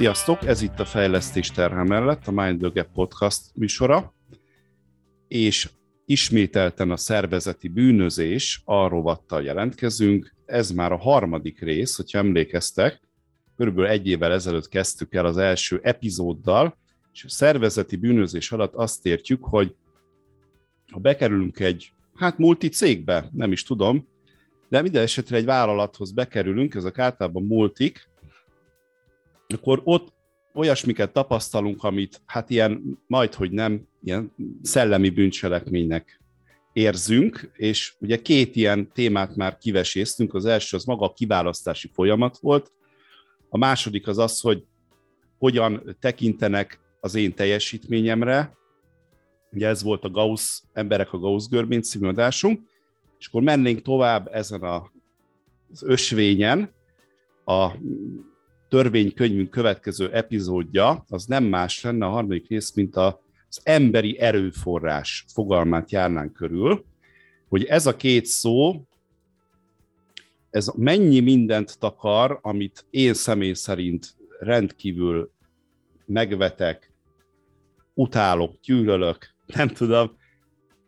Sziasztok! 0.00 0.46
Ez 0.46 0.62
itt 0.62 0.80
a 0.80 0.84
Fejlesztés 0.84 1.50
terhe 1.50 1.82
mellett, 1.82 2.26
a 2.26 2.30
Mind 2.30 2.58
the 2.58 2.70
Gap 2.74 2.92
podcast 2.92 3.40
műsora, 3.54 4.14
és 5.28 5.70
ismételten 6.06 6.90
a 6.90 6.96
szervezeti 6.96 7.68
bűnözés 7.68 8.62
a 8.64 8.88
rovattal 8.88 9.42
jelentkezünk. 9.42 10.34
Ez 10.46 10.70
már 10.70 10.92
a 10.92 10.96
harmadik 10.96 11.60
rész, 11.60 11.96
hogyha 11.96 12.18
emlékeztek, 12.18 13.00
körülbelül 13.56 13.90
egy 13.90 14.06
évvel 14.06 14.32
ezelőtt 14.32 14.68
kezdtük 14.68 15.14
el 15.14 15.26
az 15.26 15.36
első 15.36 15.80
epizóddal, 15.82 16.76
és 17.12 17.24
a 17.24 17.28
szervezeti 17.28 17.96
bűnözés 17.96 18.52
alatt 18.52 18.74
azt 18.74 19.06
értjük, 19.06 19.44
hogy 19.44 19.74
ha 20.92 20.98
bekerülünk 20.98 21.58
egy, 21.58 21.92
hát 22.14 22.38
multi 22.38 22.68
cégbe, 22.68 23.28
nem 23.32 23.52
is 23.52 23.62
tudom, 23.62 24.08
de 24.68 24.82
minden 24.82 25.02
esetre 25.02 25.36
egy 25.36 25.44
vállalathoz 25.44 26.12
bekerülünk, 26.12 26.74
ezek 26.74 26.98
általában 26.98 27.42
multik, 27.42 28.09
akkor 29.52 29.80
ott 29.84 30.12
olyasmiket 30.54 31.12
tapasztalunk, 31.12 31.84
amit 31.84 32.20
hát 32.26 32.50
ilyen 32.50 32.98
majd, 33.06 33.34
hogy 33.34 33.50
nem, 33.50 33.88
ilyen 34.02 34.32
szellemi 34.62 35.10
bűncselekménynek 35.10 36.20
érzünk, 36.72 37.50
és 37.56 37.94
ugye 38.00 38.22
két 38.22 38.56
ilyen 38.56 38.92
témát 38.92 39.36
már 39.36 39.58
kiveséztünk, 39.58 40.34
az 40.34 40.44
első 40.44 40.76
az 40.76 40.84
maga 40.84 41.04
a 41.04 41.12
kiválasztási 41.12 41.90
folyamat 41.92 42.38
volt, 42.38 42.72
a 43.48 43.58
második 43.58 44.06
az 44.06 44.18
az, 44.18 44.40
hogy 44.40 44.64
hogyan 45.38 45.96
tekintenek 46.00 46.80
az 47.00 47.14
én 47.14 47.34
teljesítményemre, 47.34 48.56
ugye 49.52 49.68
ez 49.68 49.82
volt 49.82 50.04
a 50.04 50.10
Gauss, 50.10 50.60
Emberek 50.72 51.12
a 51.12 51.18
Gauss 51.18 51.48
görbén 51.48 51.82
című 51.82 52.08
adásunk, 52.08 52.60
és 53.18 53.26
akkor 53.26 53.42
mennénk 53.42 53.82
tovább 53.82 54.28
ezen 54.32 54.62
a, 54.62 54.90
az 55.70 55.82
ösvényen, 55.82 56.70
a 57.44 57.70
törvénykönyvünk 58.70 59.50
következő 59.50 60.12
epizódja, 60.12 61.04
az 61.08 61.24
nem 61.24 61.44
más 61.44 61.82
lenne 61.82 62.06
a 62.06 62.10
harmadik 62.10 62.48
rész, 62.48 62.74
mint 62.74 62.96
a, 62.96 63.22
az 63.48 63.60
emberi 63.62 64.18
erőforrás 64.18 65.24
fogalmát 65.32 65.90
járnánk 65.90 66.32
körül, 66.32 66.84
hogy 67.48 67.64
ez 67.64 67.86
a 67.86 67.96
két 67.96 68.26
szó, 68.26 68.82
ez 70.50 70.70
mennyi 70.76 71.20
mindent 71.20 71.78
takar, 71.78 72.38
amit 72.42 72.86
én 72.90 73.14
személy 73.14 73.52
szerint 73.52 74.14
rendkívül 74.38 75.32
megvetek, 76.06 76.92
utálok, 77.94 78.60
gyűlölök, 78.62 79.34
nem 79.46 79.68
tudom. 79.68 80.18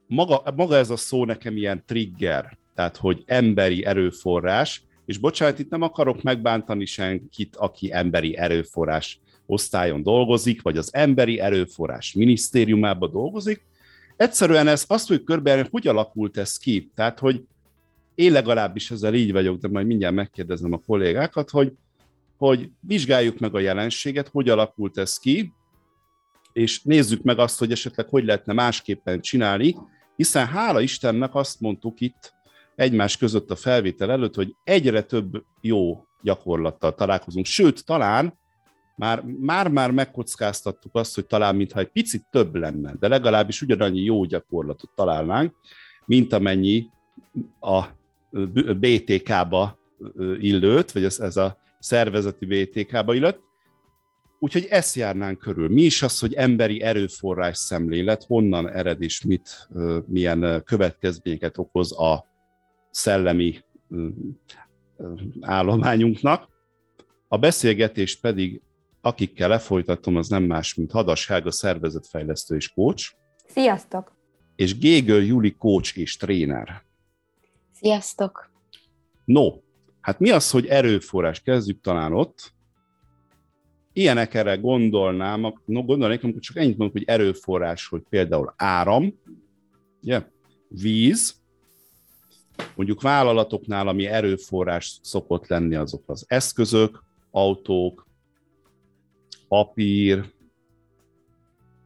Maga, 0.06 0.42
maga 0.56 0.76
ez 0.76 0.90
a 0.90 0.96
szó 0.96 1.24
nekem 1.24 1.56
ilyen 1.56 1.82
trigger, 1.86 2.58
tehát 2.74 2.96
hogy 2.96 3.22
emberi 3.26 3.84
erőforrás, 3.84 4.82
és 5.06 5.18
bocsánat, 5.18 5.58
itt 5.58 5.70
nem 5.70 5.82
akarok 5.82 6.22
megbántani 6.22 6.84
senkit, 6.84 7.56
aki 7.56 7.92
emberi 7.92 8.36
erőforrás 8.36 9.20
osztályon 9.46 10.02
dolgozik, 10.02 10.62
vagy 10.62 10.76
az 10.76 10.94
emberi 10.94 11.40
erőforrás 11.40 12.12
minisztériumában 12.12 13.10
dolgozik. 13.10 13.66
Egyszerűen 14.16 14.68
ez 14.68 14.84
azt 14.88 15.08
hogy 15.08 15.24
körbe, 15.24 15.68
hogy 15.70 15.86
alakult 15.86 16.36
ez 16.36 16.56
ki. 16.56 16.90
Tehát, 16.94 17.18
hogy 17.18 17.44
én 18.14 18.32
legalábbis 18.32 18.90
ezzel 18.90 19.14
így 19.14 19.32
vagyok, 19.32 19.58
de 19.58 19.68
majd 19.68 19.86
mindjárt 19.86 20.14
megkérdezem 20.14 20.72
a 20.72 20.82
kollégákat, 20.86 21.50
hogy, 21.50 21.72
hogy 22.36 22.70
vizsgáljuk 22.80 23.38
meg 23.38 23.54
a 23.54 23.58
jelenséget, 23.58 24.28
hogy 24.28 24.48
alakult 24.48 24.98
ez 24.98 25.18
ki, 25.18 25.52
és 26.52 26.82
nézzük 26.82 27.22
meg 27.22 27.38
azt, 27.38 27.58
hogy 27.58 27.72
esetleg 27.72 28.08
hogy 28.08 28.24
lehetne 28.24 28.52
másképpen 28.52 29.20
csinálni, 29.20 29.76
hiszen 30.16 30.46
hála 30.46 30.80
Istennek 30.80 31.34
azt 31.34 31.60
mondtuk 31.60 32.00
itt 32.00 32.34
egymás 32.74 33.16
között 33.16 33.50
a 33.50 33.56
felvétel 33.56 34.10
előtt, 34.10 34.34
hogy 34.34 34.56
egyre 34.64 35.02
több 35.02 35.44
jó 35.60 36.04
gyakorlattal 36.22 36.94
találkozunk, 36.94 37.46
sőt, 37.46 37.84
talán 37.84 38.40
már, 38.96 39.22
már, 39.40 39.68
már 39.68 39.90
megkockáztattuk 39.90 40.94
azt, 40.94 41.14
hogy 41.14 41.26
talán 41.26 41.56
mintha 41.56 41.80
egy 41.80 41.90
picit 41.90 42.26
több 42.30 42.54
lenne, 42.54 42.94
de 43.00 43.08
legalábbis 43.08 43.62
ugyanannyi 43.62 44.00
jó 44.00 44.24
gyakorlatot 44.24 44.90
találnánk, 44.94 45.54
mint 46.06 46.32
amennyi 46.32 46.90
a 47.60 47.84
BTK-ba 48.76 49.78
illőtt, 50.38 50.90
vagy 50.90 51.04
ez, 51.04 51.20
ez 51.20 51.36
a 51.36 51.56
szervezeti 51.78 52.46
BTK-ba 52.46 53.14
illőtt. 53.14 53.40
Úgyhogy 54.38 54.66
ezt 54.70 54.94
járnánk 54.94 55.38
körül. 55.38 55.68
Mi 55.68 55.82
is 55.82 56.02
az, 56.02 56.18
hogy 56.18 56.34
emberi 56.34 56.82
erőforrás 56.82 57.58
szemlélet, 57.58 58.24
honnan 58.24 58.68
ered 58.68 59.02
és 59.02 59.24
mit, 59.24 59.68
milyen 60.06 60.62
következményeket 60.64 61.58
okoz 61.58 61.98
a 61.98 62.26
szellemi 62.92 63.64
állományunknak. 65.40 66.48
A 67.28 67.38
beszélgetést 67.38 68.20
pedig, 68.20 68.62
akikkel 69.00 69.48
lefolytatom, 69.48 70.16
az 70.16 70.28
nem 70.28 70.42
más, 70.42 70.74
mint 70.74 70.90
Hadas 70.90 71.26
Helga 71.26 71.50
szervezetfejlesztő 71.50 72.56
és 72.56 72.68
coach. 72.68 73.14
Sziasztok! 73.46 74.16
És 74.56 74.78
Gégöl 74.78 75.22
Juli 75.22 75.54
coach 75.56 75.98
és 75.98 76.16
tréner. 76.16 76.82
Sziasztok! 77.72 78.50
No, 79.24 79.50
hát 80.00 80.18
mi 80.18 80.30
az, 80.30 80.50
hogy 80.50 80.66
erőforrás? 80.66 81.40
Kezdjük 81.40 81.80
talán 81.80 82.12
ott. 82.12 82.52
Ilyenekre 83.92 84.56
gondolnám, 84.56 85.40
no, 85.64 85.82
gondolnék, 85.82 86.22
amikor 86.22 86.40
csak 86.40 86.56
ennyit 86.56 86.76
mondok, 86.76 86.96
hogy 86.96 87.06
erőforrás, 87.06 87.86
hogy 87.86 88.02
például 88.08 88.54
áram, 88.56 89.20
ugye, 90.02 90.22
víz, 90.68 91.41
Mondjuk 92.76 93.02
vállalatoknál, 93.02 93.88
ami 93.88 94.06
erőforrás 94.06 94.98
szokott 95.02 95.46
lenni, 95.46 95.74
azok 95.74 96.02
az 96.06 96.24
eszközök, 96.28 97.02
autók, 97.30 98.06
papír, 99.48 100.24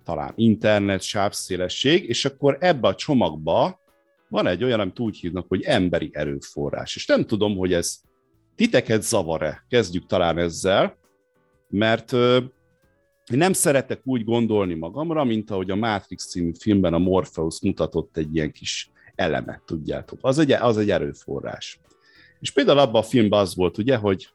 talán 0.04 0.32
internet, 0.36 1.02
sávszélesség, 1.02 2.08
és 2.08 2.24
akkor 2.24 2.56
ebbe 2.60 2.88
a 2.88 2.94
csomagba 2.94 3.78
van 4.28 4.46
egy 4.46 4.64
olyan, 4.64 4.80
amit 4.80 4.98
úgy 4.98 5.16
hívnak, 5.16 5.48
hogy 5.48 5.62
emberi 5.62 6.10
erőforrás. 6.12 6.96
És 6.96 7.06
nem 7.06 7.26
tudom, 7.26 7.56
hogy 7.56 7.72
ez 7.72 8.00
titeket 8.54 9.02
zavar-e. 9.02 9.64
Kezdjük 9.68 10.06
talán 10.06 10.38
ezzel, 10.38 10.96
mert 11.68 12.12
én 13.32 13.38
nem 13.38 13.52
szeretek 13.52 14.00
úgy 14.04 14.24
gondolni 14.24 14.74
magamra, 14.74 15.24
mint 15.24 15.50
ahogy 15.50 15.70
a 15.70 15.76
Matrix 15.76 16.28
című 16.28 16.52
filmben 16.58 16.94
a 16.94 16.98
Morpheus 16.98 17.60
mutatott 17.60 18.16
egy 18.16 18.34
ilyen 18.34 18.52
kis 18.52 18.90
elemet, 19.16 19.62
tudjátok. 19.66 20.18
Az 20.22 20.38
egy, 20.38 20.52
az 20.52 20.78
egy 20.78 20.90
erőforrás. 20.90 21.80
És 22.40 22.50
például 22.50 22.78
abban 22.78 23.02
a 23.02 23.04
filmben 23.04 23.40
az 23.40 23.54
volt, 23.54 23.78
ugye, 23.78 23.96
hogy 23.96 24.28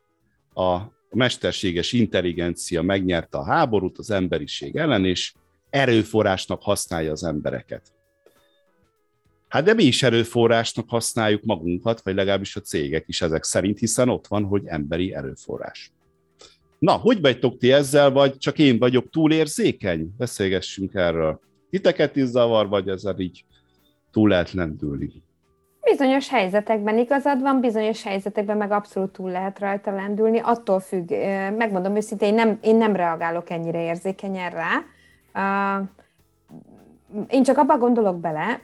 a 0.53 0.80
mesterséges 1.09 1.92
intelligencia 1.92 2.81
megnyerte 2.81 3.38
a 3.38 3.46
háborút 3.46 3.97
az 3.97 4.12
emberiség 4.12 4.75
ellen, 4.75 5.06
és 5.06 5.34
erőforrásnak 5.70 6.62
használja 6.62 7.12
az 7.12 7.24
embereket. 7.24 7.94
Hát 9.47 9.64
de 9.64 9.74
mi 9.74 9.84
is 9.84 10.03
erőforrásnak 10.03 10.90
használjuk 10.90 11.44
magunkat, 11.44 12.02
vagy 12.02 12.16
legalábbis 12.16 12.56
a 12.56 12.62
cégek 12.62 13.03
is 13.08 13.22
ezek 13.22 13.44
szerint, 13.44 13.80
hiszen 13.80 14.09
ott 14.09 14.28
van, 14.28 14.44
hogy 14.44 14.62
emberi 14.66 15.14
erőforrás. 15.14 15.91
Na, 16.80 16.91
hogy 16.91 17.22
vagytok 17.22 17.58
ti 17.58 17.72
ezzel, 17.72 18.12
vagy 18.12 18.38
csak 18.38 18.59
én 18.59 18.78
vagyok 18.78 19.09
túlérzékeny? 19.09 20.14
Beszélgessünk 20.18 20.94
erről. 20.94 21.40
Titeket 21.70 22.16
is 22.16 22.25
zavar, 22.25 22.68
vagy 22.68 22.88
ezzel 22.88 23.20
így 23.20 23.46
túl 24.11 24.29
lehet 24.29 24.51
lendülni. 24.51 25.23
Bizonyos 25.83 26.29
helyzetekben 26.29 26.97
igazad 26.97 27.41
van, 27.41 27.59
bizonyos 27.59 28.03
helyzetekben 28.03 28.57
meg 28.57 28.72
abszolút 28.72 29.11
túl 29.11 29.31
lehet 29.31 29.59
rajta 29.59 29.91
lendülni, 29.91 30.39
attól 30.39 30.79
függ, 30.79 31.09
megmondom 31.57 31.95
őszintén, 31.95 32.27
én 32.27 32.33
nem, 32.35 32.57
én 32.61 32.75
nem 32.75 32.95
reagálok 32.95 33.49
ennyire 33.49 33.83
érzékenyen 33.83 34.51
rá. 34.51 34.83
Én 37.27 37.44
csak 37.44 37.57
abban 37.57 37.79
gondolok 37.79 38.19
bele, 38.19 38.61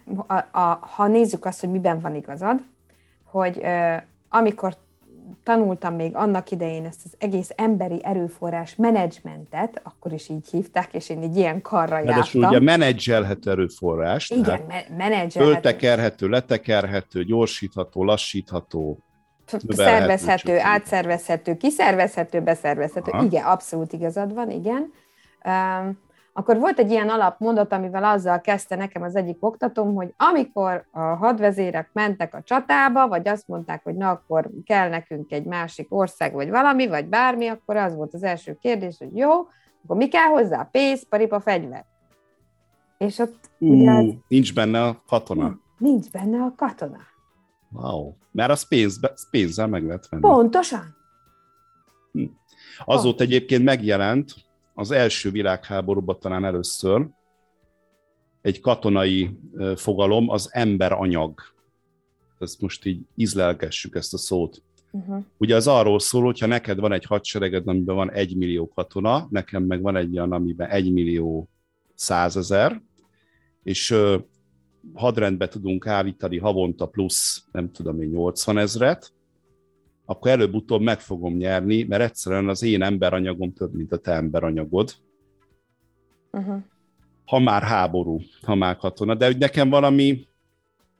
ha 0.96 1.08
nézzük 1.08 1.46
azt, 1.46 1.60
hogy 1.60 1.72
miben 1.72 2.00
van 2.00 2.16
igazad, 2.16 2.60
hogy 3.24 3.62
amikor 4.30 4.74
tanultam 5.48 5.96
még 5.96 6.16
annak 6.16 6.52
idején 6.52 6.86
ezt 6.86 7.02
az 7.06 7.16
egész 7.18 7.50
emberi 7.56 8.00
erőforrás 8.04 8.76
menedzsmentet, 8.76 9.82
akkor 9.84 10.14
is 10.14 10.30
így 10.30 10.50
hívták, 10.52 10.94
és 10.94 11.10
én 11.10 11.22
egy 11.22 11.38
ilyen 11.38 11.62
karra 11.62 12.00
jártam. 12.00 12.44
ugye 12.44 12.60
menedzselhető 12.60 13.52
erőforrás. 13.52 14.30
Igen, 14.30 14.62
me- 14.68 14.98
menedzselhető. 14.98 15.54
Föltekerhető, 15.54 16.28
letekerhető, 16.28 17.24
gyorsítható, 17.24 18.04
lassítható. 18.04 19.00
Szervezhető, 19.68 20.60
átszervezhető, 20.60 21.58
kiszervezhető, 21.58 22.42
beszervezhető. 22.42 23.12
Aha. 23.12 23.24
Igen, 23.24 23.44
abszolút 23.44 23.94
igazad 23.94 24.34
van, 24.34 24.52
igen. 24.52 24.92
Um, 25.46 26.00
akkor 26.38 26.60
volt 26.60 26.80
egy 26.80 26.92
ilyen 26.92 27.10
alapmondat, 27.10 27.74
amivel 27.74 28.04
azzal 28.04 28.42
kezdte 28.42 28.76
nekem 28.76 29.02
az 29.02 29.16
egyik 29.16 29.38
oktatóm, 29.40 29.96
hogy 29.96 30.14
amikor 30.18 30.86
a 30.92 31.00
hadvezérek 31.00 31.90
mentek 31.94 32.34
a 32.34 32.44
csatába, 32.44 33.08
vagy 33.08 33.28
azt 33.28 33.48
mondták, 33.48 33.84
hogy 33.84 33.96
na 33.96 34.10
akkor 34.10 34.50
kell 34.66 34.90
nekünk 34.90 35.32
egy 35.32 35.46
másik 35.46 35.88
ország, 35.90 36.34
vagy 36.34 36.50
valami, 36.50 36.88
vagy 36.88 37.06
bármi, 37.06 37.48
akkor 37.48 37.76
az 37.76 37.96
volt 37.96 38.14
az 38.14 38.24
első 38.24 38.58
kérdés, 38.62 38.98
hogy 38.98 39.18
jó, 39.18 39.32
akkor 39.84 39.98
mi 39.98 40.08
kell 40.08 40.28
hozzá? 40.28 40.64
Pénz, 40.64 41.08
paripa, 41.10 41.40
fegyver. 41.40 41.86
És 42.98 43.20
ott 43.20 43.50
uh, 43.60 43.70
ugye 43.70 43.92
az... 43.92 44.06
Nincs 44.28 44.54
benne 44.54 44.84
a 44.84 45.02
katona. 45.08 45.60
Nincs 45.78 46.12
benne 46.12 46.42
a 46.42 46.54
katona. 46.56 47.00
Wow. 47.72 48.14
Mert 48.32 48.52
az 48.52 48.68
pénz, 48.68 49.00
pénzzel 49.32 49.68
meg 49.68 49.86
lehet 49.86 50.10
venni. 50.10 50.22
Pontosan. 50.22 50.96
Hm. 52.12 52.24
Azóta 52.86 53.24
oh. 53.24 53.30
egyébként 53.30 53.64
megjelent 53.64 54.47
az 54.80 54.92
első 54.92 55.32
világháborúban 55.32 56.20
talán 56.20 56.46
először 56.46 57.08
egy 58.42 58.60
katonai 58.60 59.38
fogalom, 59.76 60.30
az 60.30 60.50
emberanyag. 60.52 61.42
Ezt 62.40 62.62
most 62.62 62.86
így 62.86 63.02
ízlelgessük 63.16 63.96
ezt 63.96 64.14
a 64.14 64.18
szót. 64.18 64.62
Uh-huh. 64.92 65.24
Ugye 65.38 65.56
az 65.56 65.68
arról 65.68 66.00
szól, 66.00 66.24
hogyha 66.24 66.46
neked 66.46 66.80
van 66.80 66.92
egy 66.92 67.04
hadsereged, 67.04 67.68
amiben 67.68 67.96
van 67.96 68.12
egy 68.12 68.36
millió 68.36 68.68
katona, 68.68 69.28
nekem 69.30 69.64
meg 69.64 69.82
van 69.82 69.96
egy 69.96 70.18
olyan, 70.18 70.32
amiben 70.32 70.70
egy 70.70 70.92
millió 70.92 71.50
százezer, 71.96 72.82
és 73.64 73.96
hadrendbe 74.94 75.48
tudunk 75.48 75.88
állítani 75.88 76.38
havonta 76.38 76.86
plusz, 76.86 77.46
nem 77.52 77.72
tudom 77.72 78.02
én, 78.02 78.10
80 78.10 78.58
ezret, 78.58 79.14
akkor 80.10 80.32
előbb-utóbb 80.32 80.82
meg 80.82 81.00
fogom 81.00 81.36
nyerni, 81.36 81.84
mert 81.84 82.02
egyszerűen 82.02 82.48
az 82.50 82.64
én 82.64 82.82
emberanyagom 82.82 83.54
több, 83.54 83.74
mint 83.74 83.92
a 83.92 83.98
te 83.98 84.12
emberanyagod. 84.12 84.92
Uh-huh. 86.32 86.56
Ha 87.26 87.40
már 87.40 87.64
háború, 87.64 88.20
ha 88.42 88.56
már 88.56 88.78
katona. 88.78 89.16
De 89.16 89.26
hogy 89.26 89.38
nekem 89.38 89.70
valami, 89.70 90.28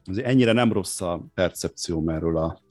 azért 0.06 0.28
ennyire 0.28 0.52
nem 0.52 0.74
rossz 0.74 1.02
a 1.02 1.26
percepcióm 1.34 2.10
erről 2.10 2.38
a, 2.38 2.62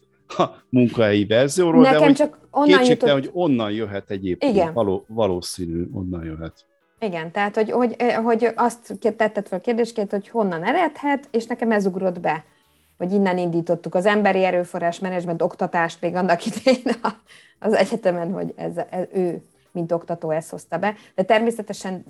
a 0.43 0.45
munkahelyi 0.69 1.25
verzióról, 1.25 1.83
nekem 1.83 1.99
de 1.99 2.05
hogy 2.05 2.15
csak 2.15 2.49
onnan 2.51 2.85
jutott... 2.85 3.11
hogy 3.11 3.31
onnan 3.33 3.73
jöhet 3.73 4.11
egyébként. 4.11 4.55
Igen. 4.55 4.73
Való, 4.73 5.05
valószínű, 5.09 5.89
onnan 5.93 6.25
jöhet. 6.25 6.67
Igen, 7.01 7.33
tehát 7.33 7.55
hogy, 7.55 7.71
hogy, 7.71 7.97
hogy 8.25 8.49
azt 8.55 8.99
tetted 9.17 9.47
fel 9.47 9.59
a 9.59 9.63
kérdésként, 9.63 10.11
hogy 10.11 10.29
honnan 10.29 10.65
eredhet, 10.65 11.29
és 11.31 11.47
nekem 11.47 11.73
ez 11.73 11.87
ugrott 11.87 12.21
be 12.21 12.45
hogy 12.99 13.13
innen 13.13 13.39
indítottuk 13.39 13.95
az 13.95 14.07
emberi 14.07 14.45
erőforrás 14.45 14.99
menedzsment 14.99 15.43
oktatást 15.43 16.01
még 16.01 16.15
annak 16.15 16.47
idején 16.47 16.95
az 17.59 17.73
egyetemen, 17.73 18.33
hogy 18.33 18.53
ez, 18.57 18.77
ez, 18.91 19.05
ő, 19.13 19.43
mint 19.73 19.93
oktató 19.93 20.31
ezt 20.31 20.51
hozta 20.51 20.79
be. 20.79 20.95
De 21.15 21.23
természetesen 21.23 22.05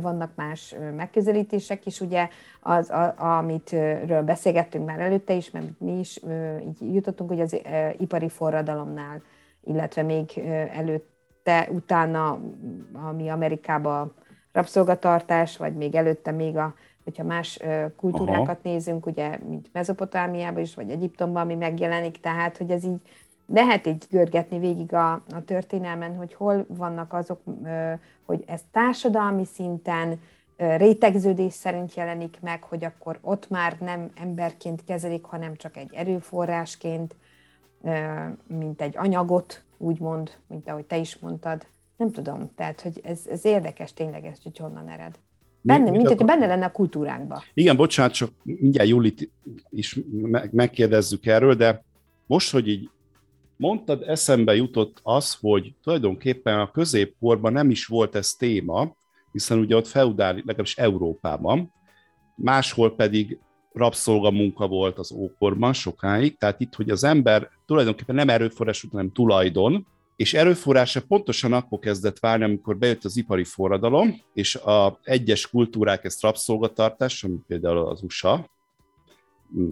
vannak 0.00 0.30
más 0.34 0.74
megközelítések 0.96 1.86
is, 1.86 2.00
ugye, 2.00 2.28
az, 2.60 2.90
a, 2.90 3.14
amitről 3.16 4.22
beszélgettünk 4.22 4.86
már 4.86 5.00
előtte 5.00 5.32
is, 5.32 5.50
mert 5.50 5.66
mi 5.78 5.98
is 5.98 6.20
így 6.64 6.94
jutottunk, 6.94 7.30
hogy 7.30 7.40
az 7.40 7.56
ipari 7.98 8.28
forradalomnál, 8.28 9.22
illetve 9.64 10.02
még 10.02 10.38
előtte, 10.72 11.68
utána, 11.70 12.40
ami 12.92 13.28
Amerikában 13.28 14.14
rabszolgatartás, 14.52 15.56
vagy 15.56 15.74
még 15.74 15.94
előtte 15.94 16.30
még 16.30 16.56
a 16.56 16.74
hogyha 17.04 17.24
más 17.24 17.58
kultúrákat 17.96 18.48
Aha. 18.48 18.58
nézünk, 18.62 19.06
ugye, 19.06 19.38
mint 19.48 19.68
Mezopotámiában 19.72 20.62
is, 20.62 20.74
vagy 20.74 20.90
Egyiptomban, 20.90 21.42
ami 21.42 21.54
megjelenik, 21.54 22.20
tehát, 22.20 22.56
hogy 22.56 22.70
ez 22.70 22.84
így 22.84 23.00
lehet 23.46 23.86
így 23.86 24.06
görgetni 24.10 24.58
végig 24.58 24.94
a, 24.94 25.12
a 25.12 25.44
történelmen, 25.44 26.16
hogy 26.16 26.34
hol 26.34 26.64
vannak 26.68 27.12
azok, 27.12 27.40
hogy 28.24 28.44
ez 28.46 28.60
társadalmi 28.70 29.44
szinten, 29.44 30.20
rétegződés 30.56 31.52
szerint 31.52 31.94
jelenik 31.94 32.38
meg, 32.40 32.62
hogy 32.62 32.84
akkor 32.84 33.18
ott 33.20 33.50
már 33.50 33.76
nem 33.80 34.10
emberként 34.14 34.84
kezelik, 34.84 35.24
hanem 35.24 35.56
csak 35.56 35.76
egy 35.76 35.94
erőforrásként, 35.94 37.16
mint 38.46 38.80
egy 38.80 38.96
anyagot, 38.96 39.62
úgymond, 39.78 40.30
mint 40.46 40.68
ahogy 40.68 40.84
te 40.84 40.96
is 40.96 41.18
mondtad. 41.18 41.66
Nem 41.96 42.10
tudom, 42.10 42.54
tehát, 42.54 42.80
hogy 42.80 43.00
ez, 43.04 43.26
ez 43.26 43.44
érdekes 43.44 43.92
tényleg, 43.92 44.24
ez, 44.24 44.42
hogy 44.42 44.56
honnan 44.56 44.88
ered. 44.88 45.18
Benne, 45.62 45.90
mint 45.90 46.06
hogy 46.06 46.24
benne 46.24 46.46
lenne 46.46 46.64
a 46.64 46.70
kultúránkban. 46.70 47.42
Igen, 47.54 47.76
bocsánat, 47.76 48.12
csak 48.12 48.30
mindjárt 48.42 48.88
Julit 48.88 49.30
is 49.70 49.98
megkérdezzük 50.50 51.26
erről, 51.26 51.54
de 51.54 51.84
most, 52.26 52.50
hogy 52.52 52.68
így 52.68 52.88
mondtad, 53.56 54.02
eszembe 54.06 54.54
jutott 54.54 55.00
az, 55.02 55.36
hogy 55.40 55.74
tulajdonképpen 55.82 56.60
a 56.60 56.70
középkorban 56.70 57.52
nem 57.52 57.70
is 57.70 57.86
volt 57.86 58.14
ez 58.14 58.32
téma, 58.32 58.96
hiszen 59.32 59.58
ugye 59.58 59.76
ott 59.76 59.86
feudál, 59.86 60.34
legalábbis 60.34 60.76
Európában, 60.76 61.72
máshol 62.36 62.94
pedig 62.94 63.38
rabszolgamunka 63.72 64.66
volt 64.66 64.98
az 64.98 65.12
ókorban 65.12 65.72
sokáig, 65.72 66.38
tehát 66.38 66.60
itt, 66.60 66.74
hogy 66.74 66.90
az 66.90 67.04
ember 67.04 67.48
tulajdonképpen 67.66 68.14
nem 68.14 68.28
erőforrás, 68.28 68.86
hanem 68.90 69.12
tulajdon, 69.12 69.86
és 70.16 70.34
erőforrása 70.34 71.00
pontosan 71.00 71.52
akkor 71.52 71.78
kezdett 71.78 72.18
válni, 72.18 72.44
amikor 72.44 72.76
bejött 72.76 73.04
az 73.04 73.16
ipari 73.16 73.44
forradalom, 73.44 74.20
és 74.34 74.54
a 74.54 74.98
egyes 75.02 75.50
kultúrák 75.50 76.04
ezt 76.04 76.22
rabszolgatartás, 76.22 77.22
mint 77.22 77.46
például 77.46 77.78
az 77.78 78.02
USA, 78.02 78.50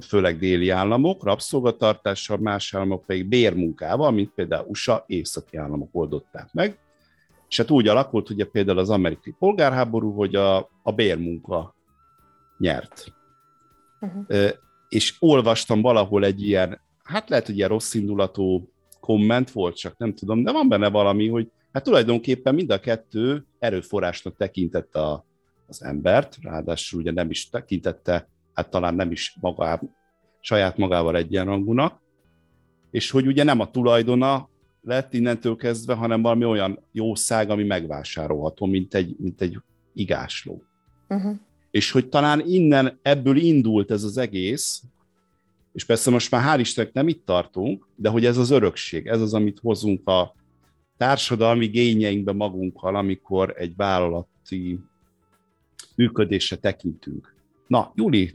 főleg 0.07 0.39
déli 0.39 0.71
államok, 0.71 1.25
rabszolgatartással, 1.25 2.39
más 2.39 2.75
államok 2.75 3.07
pedig 3.07 3.29
bérmunkával, 3.29 4.11
mint 4.11 4.31
például 4.31 4.67
USA 4.69 5.05
északi 5.07 5.57
államok 5.57 5.89
oldották 5.93 6.53
meg. 6.53 6.79
És 7.49 7.57
hát 7.57 7.71
úgy 7.71 7.89
alakult, 7.89 8.31
ugye 8.31 8.45
például 8.45 8.79
az 8.79 8.91
amerikai 8.91 9.35
polgárháború, 9.39 10.13
hogy 10.13 10.35
a, 10.35 10.57
a 10.83 10.93
bérmunka 10.95 11.75
nyert. 12.59 13.13
Uh-huh. 14.01 14.51
És 14.89 15.17
olvastam 15.19 15.81
valahol 15.81 16.25
egy 16.25 16.43
ilyen, 16.43 16.81
hát 17.03 17.29
lehet, 17.29 17.47
hogy 17.47 17.57
ilyen 17.57 17.69
rossz 17.69 17.95
indulatú 17.95 18.69
komment 19.01 19.51
volt, 19.51 19.77
csak 19.77 19.99
nem 19.99 20.15
tudom, 20.15 20.43
de 20.43 20.53
van 20.53 20.69
benne 20.69 20.89
valami, 20.89 21.29
hogy 21.29 21.51
hát 21.73 21.85
tulajdonképpen 21.85 22.55
mind 22.55 22.71
a 22.71 22.81
kettő 22.81 23.47
erőforrásnak 23.59 24.37
tekintette 24.37 25.01
a, 25.01 25.25
az 25.67 25.85
embert, 25.85 26.39
ráadásul 26.43 27.01
ugye 27.01 27.13
nem 27.13 27.31
is 27.31 27.49
tekintette, 27.49 28.29
hát 28.55 28.71
talán 28.71 28.95
nem 28.95 29.11
is 29.11 29.37
magá, 29.41 29.81
saját 30.41 30.77
magával 30.77 31.17
egyenrangúnak, 31.17 32.01
és 32.91 33.11
hogy 33.11 33.27
ugye 33.27 33.43
nem 33.43 33.61
a 33.61 33.71
tulajdona 33.71 34.49
lett 34.83 35.15
innentől 35.15 35.57
kezdve, 35.57 35.95
hanem 35.95 36.23
valami 36.23 36.45
olyan 36.45 36.79
jószág, 36.93 37.51
ami 37.51 37.65
megvásárolható, 37.65 38.67
mint 38.67 38.95
egy, 38.95 39.17
mint 39.19 39.41
egy 39.41 39.59
igásló. 39.95 40.63
Uh-huh. 41.09 41.37
És 41.71 41.91
hogy 41.91 42.09
talán 42.09 42.43
innen 42.47 42.99
ebből 43.03 43.37
indult 43.37 43.91
ez 43.91 44.03
az 44.03 44.17
egész, 44.17 44.83
és 45.73 45.85
persze 45.85 46.11
most 46.11 46.31
már 46.31 46.43
hál' 46.45 46.61
Istennek 46.61 46.93
nem 46.93 47.09
itt 47.09 47.27
tartunk, 47.27 47.87
de 47.97 48.09
hogy 48.09 48.25
ez 48.25 48.37
az 48.37 48.51
örökség, 48.51 49.07
ez 49.07 49.21
az, 49.21 49.35
amit 49.35 49.59
hozunk 49.63 50.09
a 50.09 50.35
társadalmi 50.97 51.67
gényeinkbe 51.67 52.33
magunkkal, 52.33 52.97
amikor 52.97 53.55
egy 53.57 53.77
vállalati 53.77 54.79
működésre 55.97 56.57
tekintünk. 56.57 57.35
Na, 57.67 57.93
Juli, 57.95 58.33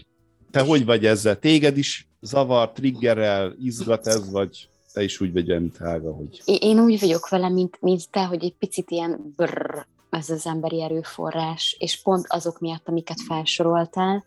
te 0.52 0.62
hogy 0.62 0.86
vagy 0.86 1.06
ezzel? 1.06 1.40
Téged 1.40 1.78
is 1.78 2.08
zavar, 2.22 2.72
triggerel, 2.72 3.56
izgat 3.60 4.08
ez, 4.08 4.32
vagy 4.32 4.70
te 4.94 5.04
is 5.04 5.22
úgy 5.22 5.34
vagy 5.34 5.48
mint 5.48 5.82
Ága, 5.82 6.14
hogy... 6.14 6.42
Én 6.46 6.80
úgy 6.80 7.00
vagyok 7.00 7.30
vele, 7.30 7.50
mint, 7.50 7.78
mint 7.82 8.10
te, 8.10 8.24
hogy 8.24 8.44
egy 8.44 8.56
picit 8.60 8.92
ilyen 8.92 9.34
brrr, 9.36 9.86
ez 10.10 10.30
az 10.30 10.46
emberi 10.46 10.82
erőforrás, 10.82 11.76
és 11.80 12.02
pont 12.02 12.26
azok 12.28 12.60
miatt, 12.60 12.88
amiket 12.88 13.22
felsoroltál, 13.22 14.26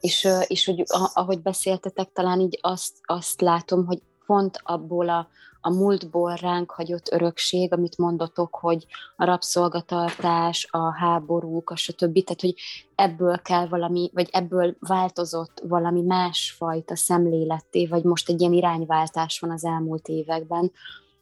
és, 0.00 0.28
és 0.46 0.64
hogy 0.64 0.82
ahogy 1.12 1.42
beszéltetek, 1.42 2.12
talán 2.12 2.40
így 2.40 2.58
azt, 2.62 2.94
azt 3.02 3.40
látom, 3.40 3.86
hogy 3.86 4.02
pont 4.26 4.60
abból 4.62 5.08
a, 5.08 5.28
a 5.60 5.70
múltból 5.70 6.34
ránk 6.34 6.70
hagyott 6.70 7.12
örökség, 7.12 7.72
amit 7.72 7.98
mondotok, 7.98 8.54
hogy 8.54 8.86
a 9.16 9.24
rabszolgatartás, 9.24 10.68
a 10.70 10.92
háborúk, 10.92 11.70
a 11.70 11.76
stb. 11.76 12.24
Tehát, 12.24 12.40
hogy 12.40 12.54
ebből 12.94 13.38
kell 13.42 13.68
valami, 13.68 14.10
vagy 14.14 14.28
ebből 14.32 14.76
változott 14.80 15.62
valami 15.68 16.02
másfajta 16.02 16.96
szemléletté, 16.96 17.86
vagy 17.86 18.04
most 18.04 18.28
egy 18.28 18.40
ilyen 18.40 18.52
irányváltás 18.52 19.38
van 19.38 19.50
az 19.50 19.64
elmúlt 19.64 20.08
években, 20.08 20.72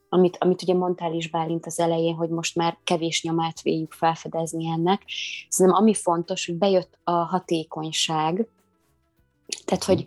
amit, 0.08 0.36
amit 0.40 0.62
ugye 0.62 0.74
mondtál 0.74 1.14
is 1.14 1.30
Bálint 1.30 1.66
az 1.66 1.78
elején, 1.78 2.14
hogy 2.14 2.28
most 2.28 2.56
már 2.56 2.78
kevés 2.84 3.22
nyomát 3.22 3.62
véljük 3.62 3.92
felfedezni 3.92 4.66
ennek. 4.70 5.02
Szerintem 5.48 5.82
ami 5.82 5.94
fontos, 5.94 6.46
hogy 6.46 6.56
bejött 6.56 6.98
a 7.04 7.10
hatékonyság, 7.10 8.48
tehát, 9.64 9.84
hogy 9.84 10.04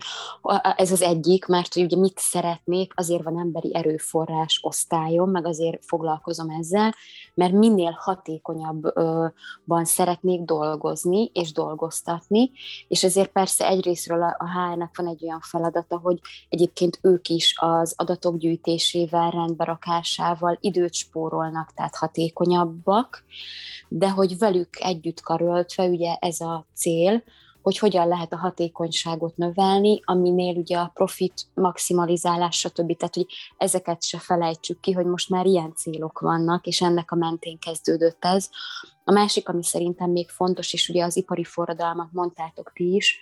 ez 0.75 0.91
az 0.91 1.01
egyik, 1.01 1.45
mert 1.45 1.73
hogy 1.73 1.83
ugye 1.83 1.97
mit 1.97 2.19
szeretnék, 2.19 2.93
azért 2.95 3.23
van 3.23 3.39
emberi 3.39 3.75
erőforrás 3.75 4.59
osztályom, 4.61 5.31
meg 5.31 5.45
azért 5.45 5.85
foglalkozom 5.85 6.49
ezzel, 6.49 6.95
mert 7.33 7.53
minél 7.53 7.97
hatékonyabban 7.99 9.83
szeretnék 9.83 10.41
dolgozni 10.41 11.31
és 11.33 11.51
dolgoztatni, 11.51 12.51
és 12.87 13.03
ezért 13.03 13.31
persze 13.31 13.67
egyrésztről 13.67 14.23
a 14.23 14.49
HR-nek 14.49 14.97
van 14.97 15.07
egy 15.07 15.23
olyan 15.23 15.41
feladata, 15.41 15.97
hogy 15.97 16.19
egyébként 16.49 16.99
ők 17.01 17.27
is 17.27 17.55
az 17.57 17.93
adatok 17.97 18.37
gyűjtésével, 18.37 19.31
rendberakásával 19.31 20.57
időt 20.61 20.93
spórolnak, 20.93 21.73
tehát 21.73 21.95
hatékonyabbak, 21.95 23.23
de 23.87 24.09
hogy 24.09 24.37
velük 24.37 24.69
együtt 24.79 25.21
karöltve, 25.21 25.85
ugye 25.85 26.15
ez 26.15 26.39
a 26.39 26.65
cél, 26.75 27.23
hogy 27.61 27.77
hogyan 27.77 28.07
lehet 28.07 28.33
a 28.33 28.37
hatékonyságot 28.37 29.37
növelni, 29.37 30.01
aminél 30.03 30.55
ugye 30.55 30.77
a 30.77 30.91
profit 30.93 31.33
maximalizálás, 31.53 32.57
stb. 32.57 32.97
Tehát, 32.97 33.15
hogy 33.15 33.25
ezeket 33.57 34.03
se 34.03 34.19
felejtsük 34.19 34.79
ki, 34.79 34.91
hogy 34.91 35.05
most 35.05 35.29
már 35.29 35.45
ilyen 35.45 35.73
célok 35.75 36.19
vannak, 36.19 36.65
és 36.65 36.81
ennek 36.81 37.11
a 37.11 37.15
mentén 37.15 37.59
kezdődött 37.59 38.25
ez. 38.25 38.49
A 39.03 39.11
másik, 39.11 39.49
ami 39.49 39.63
szerintem 39.63 40.09
még 40.09 40.29
fontos, 40.29 40.73
és 40.73 40.89
ugye 40.89 41.03
az 41.03 41.17
ipari 41.17 41.43
forradalmat 41.43 42.11
mondtátok 42.11 42.71
ti 42.73 42.95
is, 42.95 43.19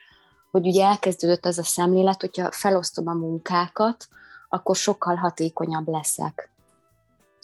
hogy 0.52 0.68
ugye 0.68 0.86
elkezdődött 0.86 1.46
az 1.46 1.58
a 1.58 1.64
szemlélet, 1.64 2.22
hogyha 2.22 2.52
felosztom 2.52 3.08
a 3.08 3.14
munkákat, 3.14 4.08
akkor 4.50 4.76
sokkal 4.76 5.16
hatékonyabb 5.16 5.88
leszek. 5.88 6.52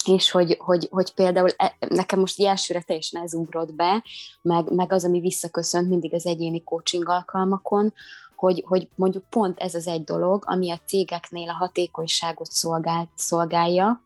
És 0.05 0.31
hogy, 0.31 0.57
hogy, 0.59 0.87
hogy 0.91 1.13
például 1.13 1.49
e, 1.57 1.75
nekem 1.89 2.19
most 2.19 2.41
elsőre 2.41 2.81
teljesen 2.81 3.21
ez 3.21 3.33
ugrott 3.33 3.73
be, 3.73 4.03
meg, 4.41 4.73
meg 4.73 4.91
az, 4.91 5.05
ami 5.05 5.19
visszaköszönt 5.19 5.89
mindig 5.89 6.13
az 6.13 6.25
egyéni 6.25 6.63
coaching 6.63 7.09
alkalmakon, 7.09 7.93
hogy, 8.35 8.63
hogy 8.67 8.87
mondjuk 8.95 9.23
pont 9.29 9.59
ez 9.59 9.75
az 9.75 9.87
egy 9.87 10.03
dolog, 10.03 10.43
ami 10.47 10.71
a 10.71 10.79
cégeknél 10.85 11.49
a 11.49 11.53
hatékonyságot 11.53 12.51
szolgál, 12.51 13.09
szolgálja, 13.15 14.01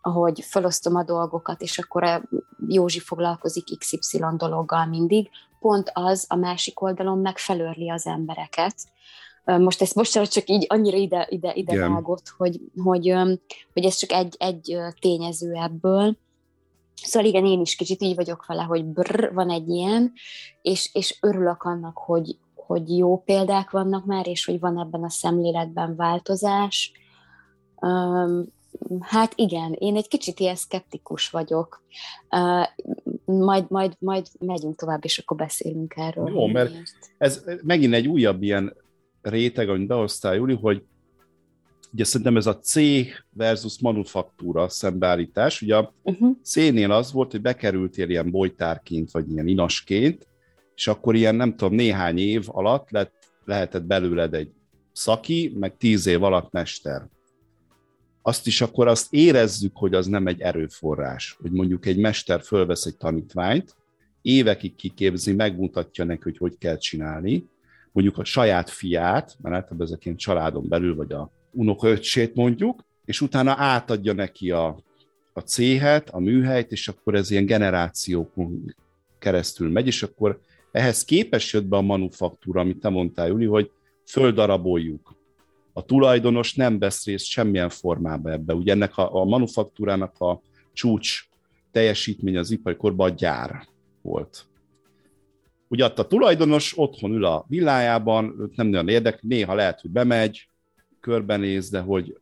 ahogy 0.00 0.40
felosztom 0.40 0.96
a 0.96 1.02
dolgokat, 1.02 1.60
és 1.60 1.78
akkor 1.78 2.04
a 2.04 2.22
Józsi 2.68 2.98
foglalkozik 2.98 3.78
XY 3.78 4.24
dologgal 4.36 4.86
mindig, 4.86 5.30
pont 5.60 5.90
az 5.94 6.24
a 6.28 6.36
másik 6.36 6.80
oldalon 6.80 7.18
meg 7.18 7.38
felörli 7.38 7.90
az 7.90 8.06
embereket. 8.06 8.74
Most 9.44 9.82
ezt 9.82 9.94
most 9.94 10.30
csak 10.30 10.48
így 10.48 10.66
annyira 10.68 10.96
ide, 10.96 11.26
ide, 11.30 11.52
ide 11.54 11.74
yeah. 11.74 11.92
vágott, 11.92 12.28
hogy, 12.36 12.60
hogy, 12.82 13.14
hogy 13.72 13.84
ez 13.84 13.96
csak 13.96 14.12
egy, 14.12 14.34
egy 14.38 14.76
tényező 15.00 15.52
ebből. 15.52 16.16
Szóval 16.94 17.28
igen, 17.28 17.46
én 17.46 17.60
is 17.60 17.76
kicsit 17.76 18.02
így 18.02 18.14
vagyok 18.14 18.46
vele, 18.46 18.62
hogy 18.62 18.84
brr, 18.84 19.32
van 19.32 19.50
egy 19.50 19.68
ilyen, 19.68 20.12
és, 20.62 20.90
és 20.92 21.18
örülök 21.20 21.62
annak, 21.62 21.98
hogy, 21.98 22.36
hogy 22.54 22.96
jó 22.96 23.22
példák 23.22 23.70
vannak 23.70 24.04
már, 24.04 24.26
és 24.28 24.44
hogy 24.44 24.60
van 24.60 24.78
ebben 24.78 25.02
a 25.02 25.10
szemléletben 25.10 25.96
változás. 25.96 26.92
Um, 27.80 28.46
hát 29.00 29.32
igen, 29.36 29.72
én 29.72 29.96
egy 29.96 30.08
kicsit 30.08 30.40
ilyen 30.40 30.56
szkeptikus 30.56 31.30
vagyok. 31.30 31.82
Uh, 32.30 32.66
majd, 33.24 33.64
majd, 33.70 33.96
majd 33.98 34.26
megyünk 34.38 34.76
tovább, 34.76 35.04
és 35.04 35.18
akkor 35.18 35.36
beszélünk 35.36 35.94
erről. 35.96 36.28
Jó, 36.28 36.46
mert 36.46 36.72
ez 37.18 37.44
megint 37.62 37.94
egy 37.94 38.08
újabb 38.08 38.42
ilyen 38.42 38.76
réteg, 39.24 39.68
amit 39.68 39.86
behoztál, 39.86 40.34
Júli, 40.34 40.54
hogy 40.54 40.82
ugye 41.92 42.04
szerintem 42.04 42.36
ez 42.36 42.46
a 42.46 42.58
cég 42.58 43.24
versus 43.30 43.80
manufaktúra 43.80 44.68
szembeállítás. 44.68 45.62
Ugye 45.62 45.76
a 45.76 45.94
uh-huh. 46.02 46.36
C-nél 46.42 46.92
az 46.92 47.12
volt, 47.12 47.30
hogy 47.30 47.40
bekerültél 47.40 48.08
ilyen 48.08 48.30
bolytárként, 48.30 49.10
vagy 49.10 49.30
ilyen 49.30 49.46
inasként, 49.46 50.26
és 50.74 50.86
akkor 50.86 51.14
ilyen, 51.14 51.34
nem 51.34 51.56
tudom, 51.56 51.74
néhány 51.74 52.18
év 52.18 52.44
alatt 52.46 52.90
lett, 52.90 53.12
lehetett 53.44 53.84
belőled 53.84 54.34
egy 54.34 54.50
szaki, 54.92 55.52
meg 55.58 55.76
tíz 55.76 56.06
év 56.06 56.22
alatt 56.22 56.52
mester. 56.52 57.08
Azt 58.22 58.46
is 58.46 58.60
akkor 58.60 58.88
azt 58.88 59.12
érezzük, 59.12 59.76
hogy 59.76 59.94
az 59.94 60.06
nem 60.06 60.26
egy 60.26 60.40
erőforrás, 60.40 61.36
hogy 61.40 61.50
mondjuk 61.50 61.86
egy 61.86 61.98
mester 61.98 62.42
fölvesz 62.42 62.84
egy 62.84 62.96
tanítványt, 62.96 63.76
évekig 64.22 64.74
kiképzi, 64.74 65.32
megmutatja 65.32 66.04
neki, 66.04 66.22
hogy 66.22 66.36
hogy 66.36 66.58
kell 66.58 66.76
csinálni, 66.76 67.48
mondjuk 67.94 68.18
a 68.18 68.24
saját 68.24 68.70
fiát, 68.70 69.36
mert 69.42 69.54
általában 69.54 69.86
ezek 69.86 70.16
családon 70.16 70.68
belül, 70.68 70.94
vagy 70.94 71.12
a 71.12 71.30
unokaöcsét 71.50 72.34
mondjuk, 72.34 72.84
és 73.04 73.20
utána 73.20 73.54
átadja 73.56 74.12
neki 74.12 74.50
a, 74.50 74.78
a 75.32 75.40
céhet, 75.40 76.10
a 76.10 76.18
műhelyt, 76.18 76.72
és 76.72 76.88
akkor 76.88 77.14
ez 77.14 77.30
ilyen 77.30 77.46
generációkon 77.46 78.74
keresztül 79.18 79.70
megy, 79.70 79.86
és 79.86 80.02
akkor 80.02 80.40
ehhez 80.72 81.04
képes 81.04 81.52
jött 81.52 81.64
be 81.64 81.76
a 81.76 81.80
manufaktúra, 81.80 82.60
amit 82.60 82.80
te 82.80 82.88
mondtál, 82.88 83.26
Juli, 83.26 83.44
hogy 83.44 83.70
földaraboljuk. 84.04 85.14
A 85.72 85.84
tulajdonos 85.84 86.54
nem 86.54 86.78
vesz 86.78 87.04
részt 87.04 87.24
semmilyen 87.24 87.68
formában 87.68 88.32
ebbe. 88.32 88.54
Ugye 88.54 88.72
ennek 88.72 88.96
a, 88.96 89.14
a 89.20 89.24
manufaktúrának 89.24 90.20
a 90.20 90.40
csúcs 90.72 91.28
teljesítmény 91.72 92.36
az 92.36 92.50
ipari 92.50 92.76
korban 92.76 93.10
a 93.10 93.14
gyár 93.14 93.66
volt. 94.02 94.46
Ugye 95.68 95.84
a 95.84 96.06
tulajdonos 96.06 96.78
otthon 96.78 97.12
ül 97.12 97.24
a 97.24 97.44
villájában, 97.48 98.36
őt 98.40 98.56
nem 98.56 98.66
nagyon 98.66 98.88
érdekli, 98.88 99.28
néha 99.28 99.54
lehet, 99.54 99.80
hogy 99.80 99.90
bemegy, 99.90 100.48
körbenéz, 101.00 101.70
de 101.70 101.80
hogy 101.80 102.18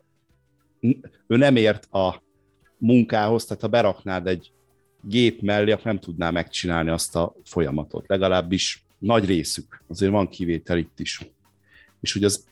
ő 1.27 1.37
nem 1.37 1.57
ért 1.57 1.93
a 1.93 2.23
munkához, 2.79 3.45
tehát 3.45 3.63
ha 3.63 3.69
beraknád 3.69 4.27
egy 4.27 4.53
gép 5.03 5.41
mellé, 5.41 5.71
akkor 5.71 5.85
nem 5.85 5.99
tudná 5.99 6.31
megcsinálni 6.31 6.91
azt 6.91 7.17
a 7.17 7.35
folyamatot. 7.45 8.09
Legalábbis 8.09 8.85
nagy 8.99 9.25
részük. 9.25 9.83
Azért 9.89 10.13
van 10.13 10.29
kivétel 10.29 10.79
itt 10.79 11.01
is. 11.01 11.21
És 12.01 12.15
ugye 12.15 12.27
az 12.27 12.45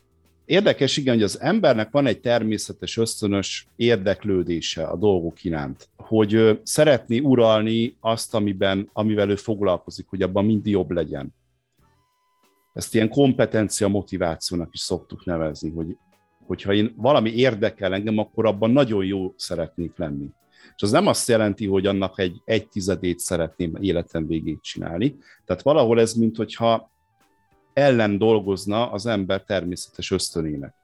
érdekes, 0.51 0.97
igen, 0.97 1.15
hogy 1.15 1.23
az 1.23 1.41
embernek 1.41 1.91
van 1.91 2.07
egy 2.07 2.21
természetes, 2.21 2.97
ösztönös 2.97 3.67
érdeklődése 3.77 4.85
a 4.85 4.97
dolgok 4.97 5.45
iránt, 5.45 5.89
hogy 5.97 6.61
szeretné 6.63 7.19
uralni 7.19 7.97
azt, 8.01 8.35
amiben, 8.35 8.89
amivel 8.93 9.31
ő 9.31 9.35
foglalkozik, 9.35 10.07
hogy 10.09 10.23
abban 10.23 10.45
mindig 10.45 10.73
jobb 10.73 10.91
legyen. 10.91 11.35
Ezt 12.73 12.95
ilyen 12.95 13.09
kompetencia 13.09 13.89
motivációnak 13.89 14.69
is 14.73 14.81
szoktuk 14.81 15.25
nevezni, 15.25 15.71
hogy 15.71 15.97
hogyha 16.47 16.73
én 16.73 16.95
valami 16.97 17.31
érdekel 17.31 17.95
engem, 17.95 18.19
akkor 18.19 18.47
abban 18.47 18.71
nagyon 18.71 19.05
jó 19.05 19.35
szeretnék 19.37 19.93
lenni. 19.97 20.27
És 20.77 20.83
az 20.83 20.91
nem 20.91 21.07
azt 21.07 21.29
jelenti, 21.29 21.67
hogy 21.67 21.87
annak 21.87 22.19
egy, 22.19 22.41
egy 22.45 22.69
tizedét 22.69 23.19
szeretném 23.19 23.77
életem 23.81 24.27
végét 24.27 24.63
csinálni. 24.63 25.17
Tehát 25.45 25.63
valahol 25.63 26.01
ez, 26.01 26.15
mint 26.15 26.37
hogyha 26.37 26.91
ellen 27.81 28.19
dolgozna 28.19 28.91
az 28.91 29.07
ember 29.07 29.43
természetes 29.43 30.11
ösztönének. 30.11 30.75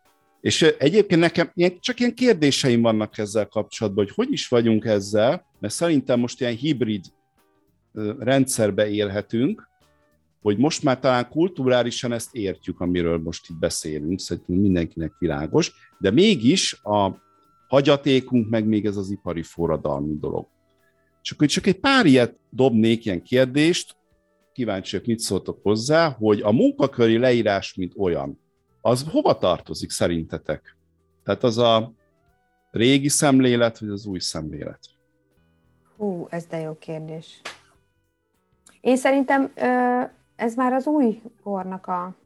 És 0.41 0.63
egyébként 0.63 1.21
nekem 1.21 1.53
csak 1.81 2.01
ilyen 2.01 2.15
kérdéseim 2.15 2.83
vannak 2.83 3.19
ezzel 3.19 3.47
kapcsolatban, 3.47 4.05
hogy 4.05 4.15
hogy 4.15 4.33
is 4.33 4.49
vagyunk 4.49 4.85
ezzel, 4.85 5.47
mert 5.59 5.75
szerintem 5.75 6.21
most 6.21 6.41
ilyen 6.41 6.55
hibrid 6.55 7.05
rendszerbe 8.19 8.89
élhetünk, 8.89 9.69
hogy 10.43 10.59
most 10.59 10.83
már 10.83 10.99
talán 10.99 11.29
kulturálisan 11.29 12.13
ezt 12.13 12.35
értjük, 12.35 12.81
amiről 12.81 13.19
most 13.19 13.51
itt 13.51 13.59
beszélünk, 13.59 14.21
szerintem 14.21 14.57
mindenkinek 14.57 15.13
világos, 15.19 15.73
de 15.99 16.11
mégis 16.11 16.81
a 16.83 17.11
hagyatékunk, 17.69 18.49
meg 18.49 18.67
még 18.67 18.87
ez 18.87 18.97
az 18.97 19.11
ipari 19.11 19.43
forradalmi 19.43 20.17
dolog. 20.21 20.47
Csak 21.23 21.39
hogy 21.39 21.49
csak 21.49 21.67
egy 21.67 21.79
pár 21.79 22.07
ilyet 22.07 22.37
dobnék, 22.51 23.05
ilyen 23.05 23.23
kérdést, 23.23 23.97
kíváncsiak, 24.57 25.07
mit 25.07 25.19
szóltok 25.19 25.59
hozzá, 25.63 26.09
hogy 26.09 26.41
a 26.41 26.53
munkaköri 26.53 27.19
leírás, 27.19 27.75
mint 27.75 27.93
olyan, 27.97 28.41
az 28.81 29.07
hova 29.11 29.39
tartozik 29.39 29.91
szerintetek? 29.91 30.77
Tehát 31.25 31.43
az 31.43 31.59
a 31.59 31.93
régi 32.71 33.09
szemlélet, 33.09 33.79
vagy 33.79 33.89
az 33.89 34.07
új 34.07 34.19
szemlélet? 34.19 34.81
Hú, 35.97 36.27
ez 36.31 36.47
de 36.47 36.61
jó 36.61 36.77
kérdés. 36.79 37.41
Én 38.81 38.97
szerintem 38.97 39.53
ez 40.37 40.55
már 40.55 40.73
az 40.73 40.87
új 40.87 41.23
kornak 41.43 41.87
a, 41.87 42.17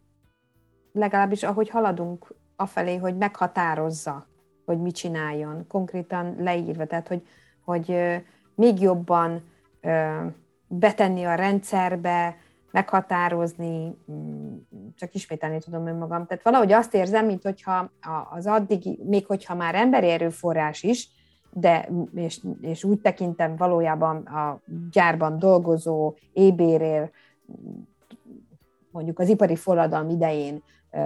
legalábbis 0.92 1.42
ahogy 1.42 1.68
haladunk 1.68 2.34
afelé, 2.56 2.96
hogy 2.96 3.16
meghatározza 3.16 4.28
hogy 4.64 4.80
mit 4.80 4.94
csináljon, 4.94 5.66
konkrétan 5.68 6.34
leírva, 6.38 6.87
tehát 6.87 7.08
hogy, 7.08 7.26
hogy 7.64 7.96
még 8.54 8.80
jobban 8.80 9.42
betenni 10.73 11.25
a 11.25 11.35
rendszerbe, 11.35 12.37
meghatározni, 12.71 13.97
mm, 14.12 14.57
csak 14.97 15.15
ismételni 15.15 15.59
tudom 15.59 15.87
önmagam. 15.87 16.27
Tehát 16.27 16.45
valahogy 16.45 16.73
azt 16.73 16.95
érzem, 16.95 17.27
mint 17.27 17.43
hogyha 17.43 17.91
az 18.31 18.47
addig, 18.47 18.99
még 19.05 19.27
hogyha 19.27 19.55
már 19.55 19.75
emberi 19.75 20.11
erőforrás 20.11 20.83
is, 20.83 21.09
de 21.53 21.89
és, 22.15 22.41
és 22.61 22.85
úgy 22.85 23.00
tekintem 23.00 23.57
valójában 23.57 24.17
a 24.17 24.61
gyárban 24.91 25.39
dolgozó, 25.39 26.15
ébérér, 26.33 27.11
mondjuk 28.91 29.19
az 29.19 29.29
ipari 29.29 29.57
forradalom 29.57 30.09
idején 30.09 30.62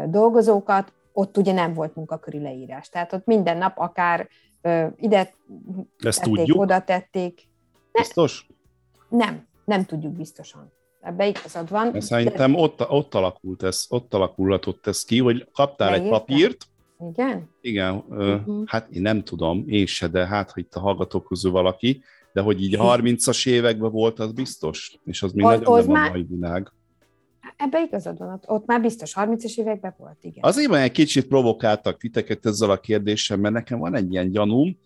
dolgozókat, 0.07 0.93
ott 1.13 1.37
ugye 1.37 1.53
nem 1.53 1.75
volt 1.75 1.95
munkaköri 1.95 2.41
leírás. 2.41 2.89
Tehát 2.89 3.13
ott 3.13 3.27
minden 3.27 3.57
nap 3.57 3.79
akár 3.79 4.29
ide 4.97 5.35
Ezt 5.99 6.19
tették, 6.19 6.35
tudjuk? 6.35 6.61
oda 6.61 6.81
tették. 6.81 7.49
Ne, 7.93 8.01
Biztos? 8.01 8.47
Nem, 9.09 9.47
nem 9.65 9.85
tudjuk 9.85 10.13
biztosan. 10.13 10.73
Ebbe 11.01 11.27
igazad 11.27 11.71
van. 11.71 11.87
Mert 11.93 12.05
szerintem 12.05 12.53
de... 12.53 12.59
ott, 12.59 12.89
ott 12.89 13.15
alakult 13.15 13.63
ez, 13.63 13.87
ott 13.89 14.15
alakulhatott 14.15 14.87
ez 14.87 15.05
ki, 15.05 15.19
hogy 15.19 15.49
kaptál 15.53 15.91
Leírtam? 15.91 16.15
egy 16.15 16.21
papírt, 16.21 16.67
igen? 17.11 17.49
Igen, 17.61 18.05
uh-huh. 18.09 18.63
hát 18.67 18.89
én 18.91 19.03
nem 19.03 19.23
tudom, 19.23 19.65
én 19.67 19.87
se, 19.87 20.09
de 20.09 20.27
hát, 20.27 20.51
hogy 20.51 20.63
itt 20.63 20.75
a 20.75 20.81
hallgatók 20.81 21.25
közül 21.27 21.51
valaki, 21.51 22.03
de 22.33 22.41
hogy 22.41 22.63
így 22.63 22.77
30-as 22.79 23.49
években 23.49 23.91
volt, 23.91 24.19
az 24.19 24.33
biztos, 24.33 24.99
és 25.05 25.23
az 25.23 25.33
még 25.33 25.45
nagyon 25.45 25.79
nem 25.79 25.87
már... 25.87 26.09
a 26.09 26.11
mai 26.11 26.27
világ. 26.29 26.73
Ebbe 27.57 27.83
igazad 27.83 28.19
van, 28.19 28.41
ott 28.47 28.67
már 28.67 28.81
biztos 28.81 29.15
30-es 29.17 29.57
években 29.57 29.95
volt, 29.99 30.17
igen. 30.21 30.45
Azért 30.45 30.69
van 30.69 30.81
egy 30.81 30.93
kicsit 30.93 31.27
provokáltak 31.27 31.99
titeket 31.99 32.47
ezzel 32.47 32.71
a 32.71 32.81
kérdéssel, 32.81 33.37
mert 33.37 33.55
nekem 33.55 33.79
van 33.79 33.95
egy 33.95 34.13
ilyen 34.13 34.31
gyanúm, 34.31 34.79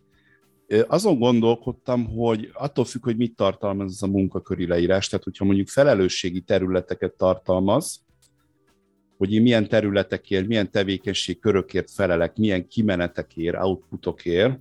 azon 0.87 1.19
gondolkodtam, 1.19 2.07
hogy 2.07 2.51
attól 2.53 2.85
függ, 2.85 3.05
hogy 3.05 3.17
mit 3.17 3.37
tartalmaz 3.37 3.93
ez 3.93 4.03
a 4.03 4.07
munkaköri 4.07 4.67
leírás, 4.67 5.09
tehát 5.09 5.25
hogyha 5.25 5.45
mondjuk 5.45 5.69
felelősségi 5.69 6.41
területeket 6.41 7.13
tartalmaz, 7.13 8.01
hogy 9.17 9.33
én 9.33 9.43
milyen 9.43 9.69
területekért, 9.69 10.47
milyen 10.47 10.71
tevékenység 10.71 11.39
körökért 11.39 11.91
felelek, 11.91 12.37
milyen 12.37 12.69
kimenetekért, 12.69 13.57
outputokért, 13.57 14.59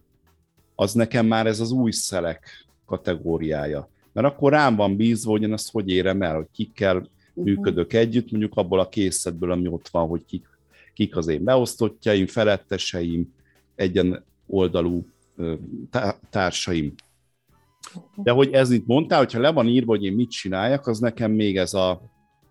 az 0.75 0.93
nekem 0.93 1.25
már 1.25 1.47
ez 1.47 1.59
az 1.59 1.71
új 1.71 1.91
szelek 1.91 2.67
kategóriája. 2.85 3.89
Mert 4.13 4.27
akkor 4.27 4.51
rám 4.51 4.75
van 4.75 4.95
bízva, 4.95 5.31
hogy 5.31 5.41
én 5.41 5.53
azt 5.53 5.71
hogy 5.71 5.89
érem 5.89 6.21
el, 6.21 6.35
hogy 6.35 6.47
kikkel 6.51 7.09
működök 7.33 7.93
együtt, 7.93 8.31
mondjuk 8.31 8.55
abból 8.55 8.79
a 8.79 8.89
készletből, 8.89 9.51
ami 9.51 9.67
ott 9.67 9.87
van, 9.87 10.07
hogy 10.07 10.25
kik, 10.25 10.47
kik 10.93 11.15
az 11.15 11.27
én 11.27 11.43
beosztottjaim, 11.43 12.27
feletteseim, 12.27 13.33
egyen 13.75 14.23
oldalú 14.47 15.05
társaim. 16.29 16.93
De 18.15 18.31
hogy 18.31 18.53
ez 18.53 18.71
itt 18.71 18.85
mondtál, 18.85 19.19
hogyha 19.19 19.39
le 19.39 19.51
van 19.51 19.67
írva, 19.67 19.91
hogy 19.91 20.03
én 20.03 20.13
mit 20.13 20.29
csináljak, 20.29 20.87
az 20.87 20.99
nekem 20.99 21.31
még 21.31 21.57
ez 21.57 21.73
a, 21.73 22.01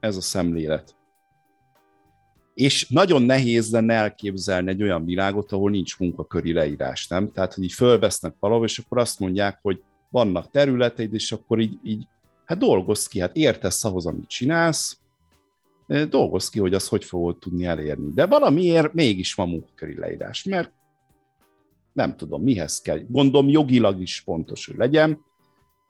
ez 0.01 0.17
a 0.17 0.21
szemlélet. 0.21 0.95
És 2.55 2.89
nagyon 2.89 3.23
nehéz 3.23 3.71
lenne 3.71 3.95
elképzelni 3.95 4.71
egy 4.71 4.83
olyan 4.83 5.05
világot, 5.05 5.53
ahol 5.53 5.71
nincs 5.71 5.99
munkaköri 5.99 6.53
leírás, 6.53 7.09
nem? 7.09 7.33
Tehát, 7.33 7.55
hogy 7.55 7.65
így 7.65 7.73
fölvesznek 7.73 8.35
valahol, 8.41 8.65
és 8.65 8.79
akkor 8.79 8.99
azt 8.99 9.21
mondják, 9.21 9.59
hogy 9.63 9.83
vannak 10.09 10.51
területeid, 10.51 11.15
és 11.15 11.33
akkor 11.33 11.61
így, 11.61 11.79
így 11.83 12.07
hát 12.45 12.59
dolgozz 12.59 13.07
ki, 13.07 13.21
hát 13.21 13.37
értesz 13.37 13.85
ahhoz, 13.85 14.07
amit 14.07 14.29
csinálsz, 14.29 14.99
dolgozz 16.09 16.49
ki, 16.49 16.59
hogy 16.59 16.75
az 16.75 16.89
hogy 16.89 17.05
fogod 17.05 17.39
tudni 17.39 17.65
elérni. 17.65 18.13
De 18.15 18.27
valamiért 18.27 18.93
mégis 18.93 19.35
van 19.35 19.49
munkaköri 19.49 19.99
leírás, 19.99 20.45
mert 20.45 20.73
nem 21.97 22.17
tudom, 22.17 22.43
mihez 22.43 22.81
kell. 22.81 23.01
Gondolom 23.09 23.49
jogilag 23.49 24.01
is 24.01 24.19
fontos, 24.19 24.67
hogy 24.67 24.77
legyen. 24.77 25.25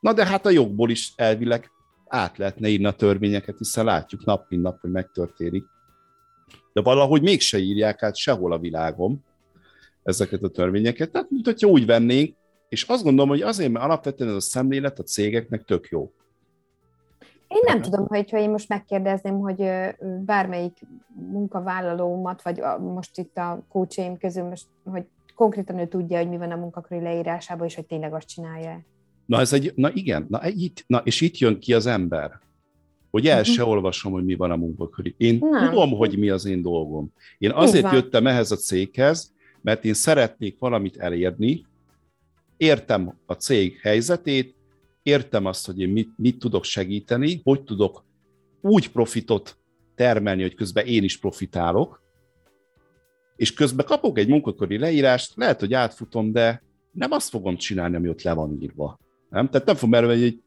Na 0.00 0.12
de 0.12 0.26
hát 0.26 0.46
a 0.46 0.50
jogból 0.50 0.90
is 0.90 1.12
elvileg 1.16 1.70
át 2.06 2.38
lehetne 2.38 2.68
írni 2.68 2.86
a 2.86 2.92
törvényeket, 2.92 3.58
hiszen 3.58 3.84
látjuk 3.84 4.24
nap 4.24 4.46
mint 4.48 4.62
nap, 4.62 4.80
hogy 4.80 4.90
megtörténik. 4.90 5.64
De 6.72 6.82
valahogy 6.82 7.22
mégse 7.22 7.58
írják 7.58 8.02
át 8.02 8.16
sehol 8.16 8.52
a 8.52 8.58
világon 8.58 9.24
ezeket 10.02 10.42
a 10.42 10.48
törvényeket. 10.48 11.10
Tehát, 11.10 11.30
mint 11.30 11.44
hogyha 11.44 11.68
úgy 11.68 11.86
vennénk, 11.86 12.36
és 12.68 12.82
azt 12.82 13.02
gondolom, 13.02 13.28
hogy 13.28 13.42
azért, 13.42 13.72
mert 13.72 13.84
alapvetően 13.84 14.30
ez 14.30 14.36
a 14.36 14.40
szemlélet 14.40 14.98
a 14.98 15.02
cégeknek 15.02 15.64
tök 15.64 15.88
jó. 15.88 16.12
Én 17.48 17.60
nem 17.66 17.82
tudom, 17.82 18.06
hogy 18.06 18.30
ha 18.30 18.38
én 18.38 18.50
most 18.50 18.68
megkérdezném, 18.68 19.38
hogy 19.38 19.70
bármelyik 20.24 20.78
munkavállalómat, 21.32 22.42
vagy 22.42 22.60
most 22.80 23.18
itt 23.18 23.36
a 23.36 23.64
coachaim 23.68 24.18
közül, 24.18 24.44
most, 24.44 24.66
hogy 24.84 25.04
konkrétan 25.36 25.78
ő 25.78 25.86
tudja, 25.86 26.18
hogy 26.18 26.28
mi 26.28 26.36
van 26.36 26.50
a 26.50 26.56
munkaköri 26.56 27.02
leírásában, 27.02 27.66
és 27.66 27.74
hogy 27.74 27.86
tényleg 27.86 28.14
azt 28.14 28.28
csinálja. 28.28 28.84
Na, 29.26 29.40
ez 29.40 29.52
egy, 29.52 29.72
na 29.74 29.90
igen, 29.92 30.26
na, 30.28 30.48
itt, 30.48 30.84
na, 30.86 30.98
és 30.98 31.20
itt 31.20 31.38
jön 31.38 31.58
ki 31.58 31.74
az 31.74 31.86
ember, 31.86 32.40
hogy 33.10 33.26
el 33.26 33.40
uh-huh. 33.40 33.54
se 33.54 33.64
olvasom, 33.64 34.12
hogy 34.12 34.24
mi 34.24 34.34
van 34.34 34.50
a 34.50 34.56
munkaköri. 34.56 35.14
Én 35.18 35.38
nem. 35.40 35.68
tudom, 35.68 35.90
hogy 35.90 36.18
mi 36.18 36.28
az 36.28 36.44
én 36.46 36.62
dolgom. 36.62 37.12
Én 37.38 37.50
azért 37.50 37.92
jöttem 37.92 38.26
ehhez 38.26 38.50
a 38.50 38.56
céghez, 38.56 39.34
mert 39.60 39.84
én 39.84 39.94
szeretnék 39.94 40.58
valamit 40.58 40.96
elérni, 40.96 41.66
értem 42.56 43.18
a 43.26 43.32
cég 43.32 43.78
helyzetét, 43.80 44.54
értem 45.02 45.46
azt, 45.46 45.66
hogy 45.66 45.80
én 45.80 45.88
mit, 45.88 46.08
mit 46.16 46.38
tudok 46.38 46.64
segíteni, 46.64 47.40
hogy 47.44 47.62
tudok 47.62 48.04
úgy 48.60 48.90
profitot 48.90 49.58
termelni, 49.94 50.42
hogy 50.42 50.54
közben 50.54 50.86
én 50.86 51.02
is 51.02 51.18
profitálok, 51.18 52.02
és 53.36 53.54
közben 53.54 53.86
kapok 53.86 54.18
egy 54.18 54.28
munkaköri 54.28 54.78
leírást, 54.78 55.32
lehet, 55.36 55.60
hogy 55.60 55.74
átfutom, 55.74 56.32
de 56.32 56.62
nem 56.92 57.12
azt 57.12 57.28
fogom 57.28 57.56
csinálni, 57.56 57.96
ami 57.96 58.08
ott 58.08 58.22
le 58.22 58.32
van 58.32 58.58
írva. 58.60 58.98
Nem? 59.30 59.48
Tehát 59.48 59.66
nem 59.66 59.74
fogom 59.74 59.94
erről, 59.94 60.18
hogy 60.18 60.40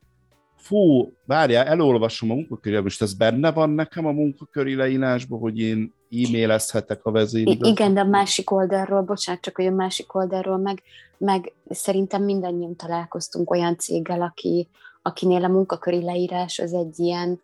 fú, 0.55 1.13
várjál, 1.25 1.65
elolvasom 1.65 2.31
a 2.31 2.33
munkaköri, 2.33 2.79
most 2.79 3.01
ez 3.01 3.13
benne 3.13 3.51
van 3.51 3.69
nekem 3.69 4.05
a 4.05 4.11
munkaköri 4.11 4.75
leírásban, 4.75 5.39
hogy 5.39 5.59
én 5.59 5.93
e-mailezhetek 6.11 7.05
a 7.05 7.11
vezérigazgatónak. 7.11 7.79
Igen, 7.79 7.93
de 7.93 7.99
a 7.99 8.05
másik 8.05 8.51
oldalról, 8.51 9.01
bocsánat, 9.01 9.41
csak 9.41 9.55
hogy 9.55 9.65
a 9.65 9.71
másik 9.71 10.15
oldalról 10.15 10.57
meg, 10.57 10.81
meg 11.17 11.53
szerintem 11.69 12.23
mindannyian 12.23 12.75
találkoztunk 12.75 13.51
olyan 13.51 13.77
céggel, 13.77 14.21
aki, 14.21 14.67
akinél 15.01 15.43
a 15.43 15.47
munkaköri 15.47 16.03
leírás 16.03 16.59
az 16.59 16.73
egy 16.73 16.99
ilyen, 16.99 17.41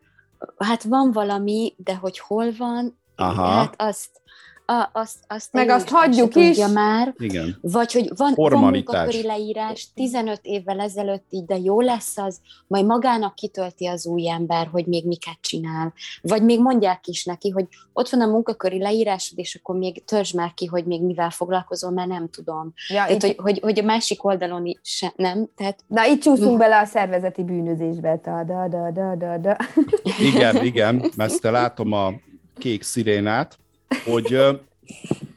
hát 0.57 0.83
van 0.83 1.11
valami, 1.11 1.73
de 1.77 1.95
hogy 1.95 2.19
hol 2.19 2.51
van, 2.57 2.97
Aha. 3.15 3.45
hát 3.45 3.73
azt, 3.77 4.21
a, 4.65 4.89
azt, 4.93 5.15
azt 5.27 5.53
meg 5.53 5.69
azt 5.69 5.89
hagyjuk 5.89 6.35
is. 6.35 6.57
már. 6.73 7.13
Igen. 7.17 7.57
Vagy 7.61 7.91
hogy 7.91 8.11
van, 8.15 8.33
van 8.35 8.59
munkaköri 8.59 9.23
leírás 9.23 9.87
15 9.93 10.39
évvel 10.43 10.79
ezelőtt 10.79 11.25
így, 11.29 11.45
de 11.45 11.57
jó 11.57 11.81
lesz 11.81 12.17
az, 12.17 12.39
majd 12.67 12.85
magának 12.85 13.35
kitölti 13.35 13.85
az 13.87 14.05
új 14.05 14.29
ember, 14.29 14.67
hogy 14.71 14.85
még 14.85 15.05
miket 15.07 15.37
csinál. 15.41 15.93
Vagy 16.21 16.43
még 16.43 16.61
mondják 16.61 17.07
is 17.07 17.25
neki, 17.25 17.49
hogy 17.49 17.67
ott 17.93 18.09
van 18.09 18.21
a 18.21 18.25
munkaköri 18.25 18.81
leírásod, 18.81 19.39
és 19.39 19.55
akkor 19.55 19.75
még 19.75 20.05
törzs 20.05 20.31
már 20.31 20.53
ki, 20.53 20.65
hogy 20.65 20.85
még 20.85 21.01
mivel 21.01 21.29
foglalkozol, 21.29 21.91
mert 21.91 22.07
nem 22.07 22.29
tudom. 22.29 22.73
Ja, 22.87 23.05
Tehát, 23.05 23.11
így... 23.11 23.21
hogy, 23.21 23.35
hogy, 23.37 23.59
hogy, 23.59 23.79
a 23.79 23.83
másik 23.83 24.23
oldalon 24.23 24.65
is 24.65 25.05
nem. 25.15 25.47
Tehát... 25.55 25.79
Na, 25.87 26.05
itt 26.05 26.21
csúszunk 26.21 26.57
bele 26.63 26.79
a 26.79 26.85
szervezeti 26.85 27.43
bűnözésbe. 27.43 28.19
Da, 28.23 28.43
da, 28.43 28.67
da, 28.67 28.91
da, 28.91 29.15
da, 29.15 29.37
da. 29.37 29.57
Igen, 30.19 30.63
igen, 30.71 31.11
mert 31.15 31.41
te 31.41 31.51
látom 31.51 31.91
a 31.91 32.13
kék 32.57 32.83
szirénát, 32.83 33.57
hogy 34.05 34.39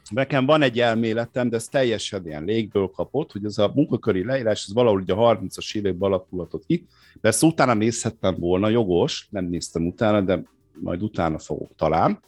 nekem 0.09 0.45
van 0.45 0.61
egy 0.61 0.79
elméletem, 0.79 1.49
de 1.49 1.55
ez 1.55 1.67
teljesen 1.67 2.25
ilyen 2.25 2.43
légből 2.43 2.87
kapott, 2.87 3.31
hogy 3.31 3.45
ez 3.45 3.57
a 3.57 3.71
munkaköri 3.75 4.25
leírás, 4.25 4.65
ez 4.67 4.73
valahol 4.73 5.01
ugye 5.01 5.13
a 5.13 5.37
30-as 5.37 5.75
években 5.75 6.11
alakulhatott 6.11 6.65
ki. 6.65 6.85
Persze 7.21 7.45
utána 7.45 7.73
nézhettem 7.73 8.35
volna, 8.39 8.69
jogos, 8.69 9.27
nem 9.29 9.45
néztem 9.45 9.87
utána, 9.87 10.21
de 10.21 10.43
majd 10.73 11.03
utána 11.03 11.39
fogok 11.39 11.75
talán. 11.75 12.19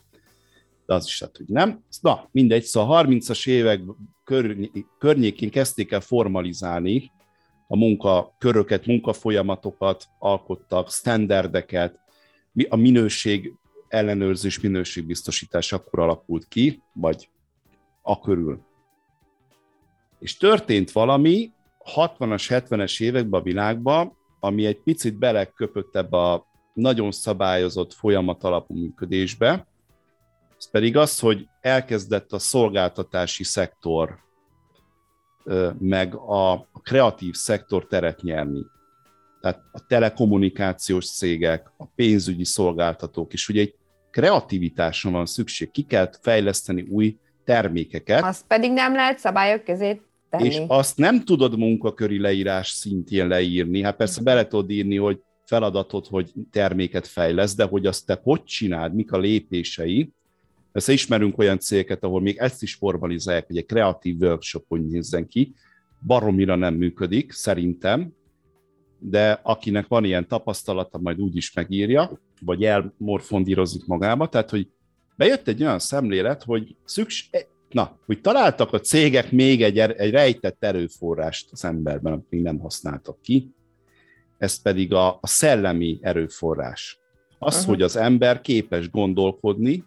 De 0.86 0.94
az 0.94 1.06
is 1.06 1.20
lehet, 1.20 1.38
hogy 1.38 1.48
nem. 1.48 1.84
Na, 2.02 2.28
mindegy, 2.32 2.64
szóval 2.64 2.98
a 2.98 3.08
30-as 3.08 3.48
évek 3.48 3.82
környékén 5.00 5.50
kezdték 5.50 5.92
el 5.92 6.02
formalizálni 6.02 7.12
a 7.68 7.78
munkaköröket, 7.78 8.86
munkafolyamatokat, 8.86 10.06
alkottak, 10.20 10.92
standardeket, 10.92 12.00
a 12.70 12.76
minőség 12.76 13.54
ellenőrzés 13.92 14.60
minőségbiztosítás 14.60 15.72
akkor 15.72 16.00
alakult 16.00 16.48
ki, 16.48 16.84
vagy 16.94 17.30
a 18.02 18.20
körül. 18.20 18.62
És 20.20 20.38
történt 20.38 20.92
valami 20.92 21.52
60-as, 21.96 22.46
70-es 22.50 23.02
években 23.02 23.40
a 23.40 23.44
világban, 23.44 24.18
ami 24.40 24.66
egy 24.66 24.82
picit 24.82 25.18
beleköpött 25.18 25.96
ebbe 25.96 26.18
a 26.18 26.46
nagyon 26.74 27.12
szabályozott 27.12 27.94
folyamat 27.94 28.44
alapú 28.44 28.74
működésbe, 28.74 29.68
ez 30.58 30.70
pedig 30.70 30.98
az, 30.98 31.20
hogy 31.20 31.48
elkezdett 31.62 32.32
a 32.32 32.40
szolgáltatási 32.40 33.44
szektor 33.44 34.20
meg 35.80 36.16
a 36.16 36.70
kreatív 36.84 37.34
szektor 37.34 37.88
teret 37.88 38.22
nyerni. 38.22 38.66
Tehát 39.42 39.62
a 39.72 39.86
telekommunikációs 39.86 41.12
cégek, 41.12 41.72
a 41.78 41.86
pénzügyi 41.86 42.46
szolgáltatók 42.46 43.34
is. 43.34 43.50
Ugye 43.50 43.62
egy 43.62 43.76
kreativitásra 44.12 45.12
van 45.12 45.26
szükség, 45.26 45.71
ki 45.71 45.82
kell 45.82 46.10
fejleszteni 46.21 46.82
új 46.82 47.17
termékeket. 47.43 48.24
Azt 48.24 48.47
pedig 48.47 48.71
nem 48.71 48.93
lehet 48.93 49.19
szabályok 49.19 49.63
közé 49.63 50.02
tenni. 50.30 50.45
És 50.45 50.62
azt 50.67 50.97
nem 50.97 51.24
tudod 51.24 51.58
munkaköri 51.58 52.19
leírás 52.19 52.69
szintjén 52.69 53.28
leírni. 53.28 53.82
Hát 53.82 53.95
persze 53.95 54.21
bele 54.21 54.47
tudod 54.47 54.69
írni, 54.69 54.97
hogy 54.97 55.19
feladatod, 55.45 56.08
hogy 56.08 56.32
terméket 56.52 57.08
fejlesz, 57.08 57.56
de 57.56 57.63
hogy 57.63 57.86
azt 57.86 58.06
te 58.06 58.19
hogy 58.24 58.43
csináld, 58.43 58.93
mik 58.93 59.12
a 59.12 59.17
lépései. 59.17 60.12
Persze 60.71 60.91
ismerünk 60.91 61.38
olyan 61.38 61.60
cégeket, 61.60 62.04
ahol 62.04 62.21
még 62.21 62.38
ezt 62.38 62.63
is 62.63 62.74
formalizálják, 62.74 63.47
hogy 63.47 63.58
egy 63.58 63.65
kreatív 63.65 64.15
workshop 64.19 64.65
hogy 64.67 64.88
nézzen 64.88 65.28
ki. 65.28 65.54
Baromira 66.06 66.56
nem 66.56 66.74
működik, 66.74 67.32
szerintem, 67.32 68.13
de 69.00 69.39
akinek 69.43 69.88
van 69.88 70.04
ilyen 70.04 70.28
tapasztalata, 70.28 70.97
majd 70.97 71.19
úgy 71.19 71.36
is 71.36 71.54
megírja 71.54 72.19
vagy 72.46 72.64
elmorfondírozik 72.64 73.86
magába, 73.86 74.30
tehát 74.30 74.50
hogy 74.50 74.68
bejött 75.16 75.48
egy 75.48 75.62
olyan 75.62 75.80
szemlélet, 75.80 76.44
hogy 76.44 76.76
szükség, 76.86 77.48
na, 77.70 77.98
hogy 78.06 78.22
találtak 78.22 78.74
a 78.74 78.80
cégek 78.80 79.32
még 79.32 79.64
egy, 79.64 79.80
er, 79.80 79.96
egy 79.98 80.12
rejtett 80.12 80.64
erőforrást 80.64 81.52
az 81.52 81.66
emberben, 81.66 82.14
amit 82.14 82.30
még 82.30 82.42
nem 82.42 82.60
használtak 82.60 83.22
ki, 83.22 83.52
ez 84.38 84.62
pedig 84.62 84.94
a, 84.94 85.18
a 85.22 85.28
szellemi 85.28 86.00
erőforrás. 86.02 87.00
Az, 87.40 87.54
uh-huh. 87.54 87.70
hogy 87.70 87.82
az 87.82 87.96
ember 87.96 88.42
képes 88.42 88.90
gondolkodni, 88.90 89.84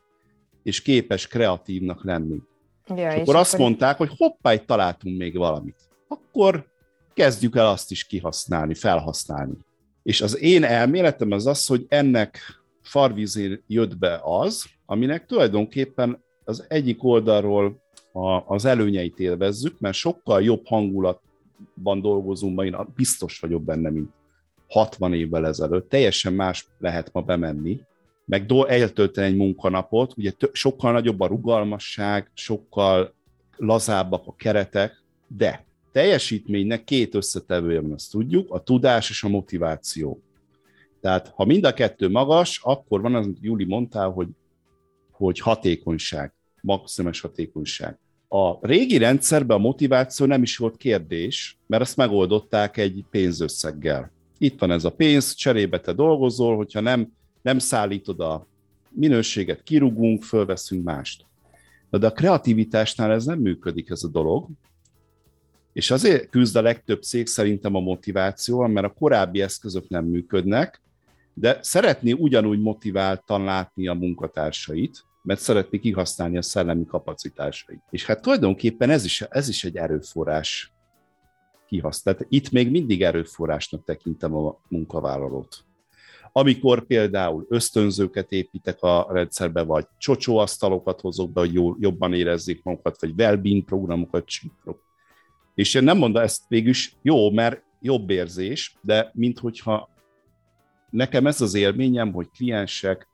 és 0.62 0.82
képes 0.82 1.26
kreatívnak 1.26 2.04
lenni. 2.04 2.38
Ja, 2.86 3.10
és, 3.10 3.14
és 3.14 3.20
akkor 3.20 3.36
azt 3.36 3.58
mondták, 3.58 3.96
hogy 3.96 4.10
hoppá, 4.16 4.52
itt 4.52 4.66
találtunk 4.66 5.18
még 5.18 5.36
valamit. 5.36 5.76
Akkor 6.08 6.66
kezdjük 7.14 7.56
el 7.56 7.66
azt 7.66 7.90
is 7.90 8.04
kihasználni, 8.04 8.74
felhasználni. 8.74 9.56
És 10.04 10.20
az 10.20 10.38
én 10.38 10.64
elméletem 10.64 11.30
az 11.30 11.46
az, 11.46 11.66
hogy 11.66 11.86
ennek 11.88 12.38
farvízén 12.82 13.62
jött 13.66 13.98
be 13.98 14.20
az, 14.22 14.64
aminek 14.86 15.26
tulajdonképpen 15.26 16.22
az 16.44 16.64
egyik 16.68 17.04
oldalról 17.04 17.82
a, 18.12 18.54
az 18.54 18.64
előnyeit 18.64 19.18
élvezzük, 19.18 19.80
mert 19.80 19.94
sokkal 19.94 20.42
jobb 20.42 20.66
hangulatban 20.66 22.00
dolgozunk 22.00 22.56
ma, 22.56 22.64
én 22.64 22.76
biztos 22.94 23.40
vagyok 23.40 23.62
benne, 23.62 23.90
mint 23.90 24.10
60 24.68 25.14
évvel 25.14 25.46
ezelőtt. 25.46 25.88
Teljesen 25.88 26.32
más 26.32 26.66
lehet 26.78 27.12
ma 27.12 27.20
bemenni, 27.20 27.80
meg 28.24 28.46
do- 28.46 28.68
eltölteni 28.68 29.26
egy 29.26 29.36
munkanapot, 29.36 30.12
ugye 30.16 30.30
t- 30.30 30.50
sokkal 30.52 30.92
nagyobb 30.92 31.20
a 31.20 31.26
rugalmasság, 31.26 32.30
sokkal 32.34 33.14
lazábbak 33.56 34.26
a 34.26 34.34
keretek, 34.36 35.02
de 35.26 35.64
teljesítménynek 35.94 36.84
két 36.84 37.14
összetevője 37.14 37.80
van, 37.80 37.92
azt 37.92 38.10
tudjuk, 38.10 38.50
a 38.50 38.62
tudás 38.62 39.10
és 39.10 39.22
a 39.22 39.28
motiváció. 39.28 40.22
Tehát 41.00 41.28
ha 41.28 41.44
mind 41.44 41.64
a 41.64 41.74
kettő 41.74 42.08
magas, 42.08 42.60
akkor 42.62 43.00
van 43.00 43.14
az, 43.14 43.24
amit 43.24 43.38
Júli 43.40 43.64
mondtál, 43.64 44.10
hogy, 44.10 44.28
hogy 45.10 45.38
hatékonyság, 45.38 46.32
maximális 46.60 47.20
hatékonyság. 47.20 47.98
A 48.28 48.66
régi 48.66 48.96
rendszerben 48.98 49.56
a 49.56 49.60
motiváció 49.60 50.26
nem 50.26 50.42
is 50.42 50.56
volt 50.56 50.76
kérdés, 50.76 51.58
mert 51.66 51.82
ezt 51.82 51.96
megoldották 51.96 52.76
egy 52.76 53.04
pénzösszeggel. 53.10 54.10
Itt 54.38 54.60
van 54.60 54.70
ez 54.70 54.84
a 54.84 54.92
pénz, 54.92 55.34
cserébe 55.34 55.80
te 55.80 55.92
dolgozol, 55.92 56.56
hogyha 56.56 56.80
nem, 56.80 57.12
nem 57.42 57.58
szállítod 57.58 58.20
a 58.20 58.46
minőséget, 58.90 59.62
kirugunk, 59.62 60.22
fölveszünk 60.22 60.84
mást. 60.84 61.24
De 61.90 62.06
a 62.06 62.12
kreativitásnál 62.12 63.12
ez 63.12 63.24
nem 63.24 63.38
működik 63.38 63.90
ez 63.90 64.02
a 64.02 64.08
dolog, 64.08 64.48
és 65.74 65.90
azért 65.90 66.30
küzd 66.30 66.56
a 66.56 66.62
legtöbb 66.62 67.02
cég 67.02 67.26
szerintem 67.26 67.74
a 67.74 67.80
motiváció, 67.80 68.66
mert 68.66 68.86
a 68.86 68.94
korábbi 68.98 69.42
eszközök 69.42 69.88
nem 69.88 70.04
működnek, 70.04 70.80
de 71.34 71.58
szeretné 71.62 72.12
ugyanúgy 72.12 72.60
motiváltan 72.60 73.44
látni 73.44 73.88
a 73.88 73.94
munkatársait, 73.94 75.04
mert 75.22 75.40
szeretné 75.40 75.78
kihasználni 75.78 76.36
a 76.36 76.42
szellemi 76.42 76.86
kapacitásait. 76.86 77.82
És 77.90 78.06
hát 78.06 78.22
tulajdonképpen 78.22 78.90
ez 78.90 79.04
is, 79.04 79.20
ez 79.20 79.48
is 79.48 79.64
egy 79.64 79.76
erőforrás 79.76 80.72
kihasznál. 81.66 82.16
Itt 82.28 82.50
még 82.50 82.70
mindig 82.70 83.02
erőforrásnak 83.02 83.84
tekintem 83.84 84.34
a 84.34 84.60
munkavállalót. 84.68 85.64
Amikor 86.32 86.86
például 86.86 87.46
ösztönzőket 87.48 88.32
építek 88.32 88.82
a 88.82 89.06
rendszerbe, 89.10 89.62
vagy 89.62 89.86
csocsóasztalokat 89.98 91.00
hozok 91.00 91.32
be, 91.32 91.40
hogy 91.40 91.52
jobban 91.78 92.14
érezzék 92.14 92.62
magukat, 92.62 93.00
vagy 93.00 93.14
well 93.16 93.40
programokat 93.66 94.24
csinálok. 94.24 94.82
És 95.54 95.74
én 95.74 95.82
nem 95.82 95.98
mondom 95.98 96.22
ezt 96.22 96.42
végülis 96.48 96.96
jó, 97.02 97.30
mert 97.30 97.62
jobb 97.80 98.10
érzés, 98.10 98.76
de 98.80 99.10
minthogyha 99.14 99.88
nekem 100.90 101.26
ez 101.26 101.40
az 101.40 101.54
élményem, 101.54 102.12
hogy 102.12 102.30
kliensek, 102.30 103.08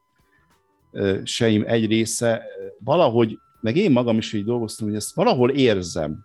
seim 1.25 1.65
egy 1.67 1.87
része 1.87 2.43
valahogy, 2.79 3.39
meg 3.61 3.77
én 3.77 3.91
magam 3.91 4.19
is 4.19 4.33
így 4.33 4.45
dolgoztam, 4.45 4.87
hogy 4.87 4.97
ezt 4.97 5.15
valahol 5.15 5.51
érzem 5.51 6.19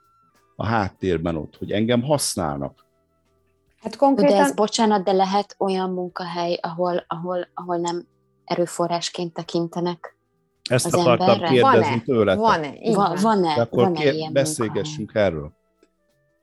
a 0.55 0.65
háttérben 0.65 1.35
ott, 1.35 1.57
hogy 1.57 1.71
engem 1.71 2.01
használnak. 2.01 2.85
Hát 3.81 3.95
konkrétan... 3.95 4.37
De 4.37 4.43
ez, 4.43 4.53
bocsánat, 4.53 5.03
de 5.03 5.11
lehet 5.11 5.55
olyan 5.59 5.89
munkahely, 5.89 6.59
ahol, 6.61 7.05
ahol, 7.07 7.47
ahol 7.53 7.77
nem 7.77 8.07
erőforrásként 8.45 9.33
tekintenek 9.33 10.17
Ezt 10.69 10.85
az 10.85 10.93
akartam 10.93 11.29
emberre? 11.29 11.47
kérdezni 11.53 11.89
van-e? 11.89 12.01
tőletek. 12.01 12.41
Van-e? 12.41 12.93
Van, 12.93 13.17
van-e? 13.21 13.61
Akkor 13.61 13.83
van-e 13.83 13.99
kér, 13.99 14.13
ilyen 14.13 14.33
beszélgessünk 14.33 14.97
munkahely? 14.97 15.27
erről. 15.27 15.51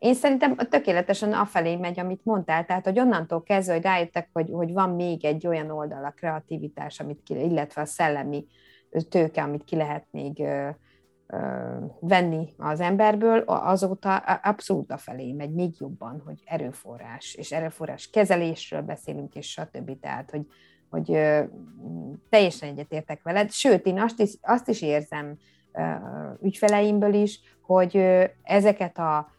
Én 0.03 0.15
szerintem 0.15 0.57
tökéletesen 0.57 1.33
afelé 1.33 1.77
megy, 1.77 2.01
amit 2.01 2.25
mondtál, 2.25 2.65
tehát 2.65 2.85
hogy 2.85 2.99
onnantól 2.99 3.43
kezdve, 3.43 3.73
hogy 3.73 3.83
rájöttek, 3.83 4.29
hogy, 4.33 4.51
hogy 4.53 4.73
van 4.73 4.91
még 4.91 5.25
egy 5.25 5.47
olyan 5.47 5.71
oldal, 5.71 6.05
a 6.05 6.11
kreativitás, 6.11 7.01
amit 7.01 7.23
ki, 7.23 7.35
illetve 7.35 7.81
a 7.81 7.85
szellemi 7.85 8.47
tőke, 9.09 9.43
amit 9.43 9.65
ki 9.65 9.77
lehet 9.77 10.07
még 10.11 10.41
ö, 10.41 10.69
ö, 11.27 11.39
venni 12.01 12.49
az 12.57 12.81
emberből, 12.81 13.39
azóta 13.47 14.17
abszolút 14.17 14.93
afelé 14.93 15.33
megy, 15.33 15.53
még 15.53 15.75
jobban, 15.79 16.23
hogy 16.25 16.43
erőforrás, 16.45 17.35
és 17.35 17.53
erőforrás 17.53 18.11
kezelésről 18.11 18.83
beszélünk, 18.83 19.35
és 19.35 19.51
stb. 19.51 20.01
Tehát, 20.01 20.31
hogy, 20.31 20.47
hogy 20.91 21.13
ö, 21.13 21.43
teljesen 22.29 22.69
egyetértek 22.69 23.23
veled, 23.23 23.51
sőt, 23.51 23.87
én 23.87 24.01
azt 24.01 24.21
is, 24.21 24.35
azt 24.41 24.69
is 24.69 24.83
érzem 24.83 25.37
ö, 25.73 25.83
ügyfeleimből 26.43 27.15
is, 27.15 27.41
hogy 27.61 27.97
ö, 27.97 28.25
ezeket 28.43 28.99
a 28.99 29.32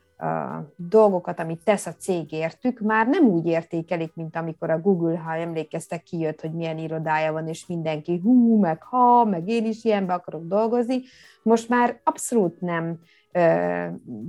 dolgokat, 0.75 1.39
amit 1.39 1.63
tesz 1.63 1.85
a 1.85 1.93
cég 1.93 2.31
értük, 2.31 2.79
már 2.79 3.07
nem 3.07 3.23
úgy 3.25 3.45
értékelik, 3.45 4.11
mint 4.15 4.35
amikor 4.35 4.69
a 4.69 4.79
Google, 4.79 5.17
ha 5.17 5.35
emlékeztek, 5.35 6.03
kijött, 6.03 6.41
hogy 6.41 6.51
milyen 6.51 6.77
irodája 6.77 7.31
van, 7.31 7.47
és 7.47 7.65
mindenki 7.65 8.19
hú, 8.23 8.59
meg 8.59 8.83
ha, 8.83 9.25
meg 9.25 9.47
én 9.47 9.65
is 9.65 9.83
ilyenbe 9.83 10.13
akarok 10.13 10.47
dolgozni. 10.47 11.01
Most 11.43 11.69
már 11.69 11.99
abszolút 12.03 12.61
nem 12.61 12.99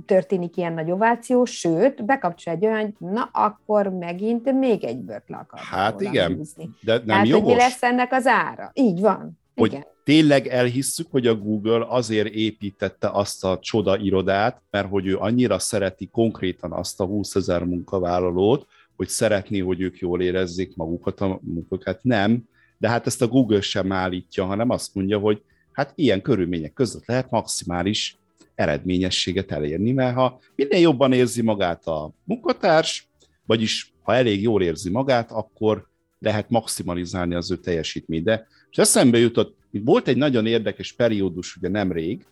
történik 0.05 0.57
ilyen 0.57 0.73
nagy 0.73 0.91
ováció, 0.91 1.45
sőt, 1.45 2.05
bekapcsol 2.05 2.53
egy 2.53 2.65
olyan, 2.65 2.95
na 2.97 3.29
akkor 3.31 3.87
megint 3.87 4.51
még 4.51 4.83
egy 4.83 4.99
bört 4.99 5.29
le. 5.29 5.45
Hát 5.51 6.01
igen, 6.01 6.35
húzni. 6.35 6.69
de 6.81 6.93
nem 6.93 7.05
Tehát, 7.05 7.27
jogos. 7.27 7.43
hogy 7.43 7.53
mi 7.53 7.59
lesz 7.59 7.83
ennek 7.83 8.11
az 8.11 8.27
ára? 8.27 8.71
Így 8.73 8.99
van. 8.99 9.39
Hogy 9.55 9.71
igen 9.71 9.93
tényleg 10.05 10.47
elhisszük, 10.47 11.07
hogy 11.11 11.27
a 11.27 11.35
Google 11.35 11.85
azért 11.89 12.33
építette 12.33 13.09
azt 13.09 13.43
a 13.43 13.59
csoda 13.61 13.97
irodát, 13.97 14.61
mert 14.71 14.89
hogy 14.89 15.05
ő 15.05 15.17
annyira 15.17 15.59
szereti 15.59 16.09
konkrétan 16.11 16.71
azt 16.71 16.99
a 16.99 17.05
20 17.05 17.35
ezer 17.35 17.63
munkavállalót, 17.63 18.67
hogy 18.95 19.07
szeretné, 19.07 19.59
hogy 19.59 19.81
ők 19.81 19.97
jól 19.97 20.21
érezzék 20.21 20.75
magukat 20.75 21.21
a 21.21 21.39
munkokat. 21.41 21.99
Nem, 22.03 22.43
de 22.77 22.89
hát 22.89 23.07
ezt 23.07 23.21
a 23.21 23.27
Google 23.27 23.61
sem 23.61 23.91
állítja, 23.91 24.45
hanem 24.45 24.69
azt 24.69 24.95
mondja, 24.95 25.19
hogy 25.19 25.41
hát 25.71 25.91
ilyen 25.95 26.21
körülmények 26.21 26.73
között 26.73 27.05
lehet 27.05 27.29
maximális 27.29 28.17
eredményességet 28.55 29.51
elérni, 29.51 29.91
mert 29.91 30.15
ha 30.15 30.39
minél 30.55 30.79
jobban 30.79 31.13
érzi 31.13 31.41
magát 31.41 31.87
a 31.87 32.11
munkatárs, 32.23 33.07
vagyis 33.45 33.93
ha 34.01 34.15
elég 34.15 34.41
jól 34.41 34.61
érzi 34.61 34.89
magát, 34.89 35.31
akkor 35.31 35.87
lehet 36.19 36.49
maximalizálni 36.49 37.35
az 37.35 37.51
ő 37.51 37.57
teljesítményt. 37.57 38.23
De 38.23 38.47
és 38.71 38.77
eszembe 38.77 39.17
jutott, 39.17 39.55
volt 39.83 40.07
egy 40.07 40.17
nagyon 40.17 40.45
érdekes 40.45 40.93
periódus, 40.93 41.55
ugye 41.55 41.69
nemrég 41.69 42.25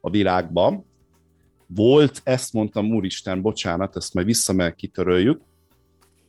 a 0.00 0.10
világban, 0.10 0.84
volt, 1.66 2.20
ezt 2.24 2.52
mondtam, 2.52 2.94
úristen, 2.94 3.42
bocsánat, 3.42 3.96
ezt 3.96 4.14
majd 4.14 4.26
visszamel 4.26 4.74
kitöröljük, 4.74 5.40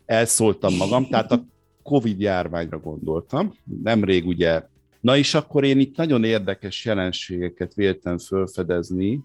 elszóltam 0.05 0.75
magam, 0.75 1.07
tehát 1.07 1.31
a 1.31 1.45
Covid 1.84 2.19
járványra 2.19 2.79
gondoltam, 2.79 3.53
nemrég 3.84 4.27
ugye, 4.27 4.63
na 5.01 5.17
és 5.17 5.34
akkor 5.34 5.63
én 5.63 5.79
itt 5.79 5.95
nagyon 5.95 6.23
érdekes 6.23 6.86
jelenségeket 6.86 7.73
véltem 7.73 8.17
fölfedezni, 8.17 9.21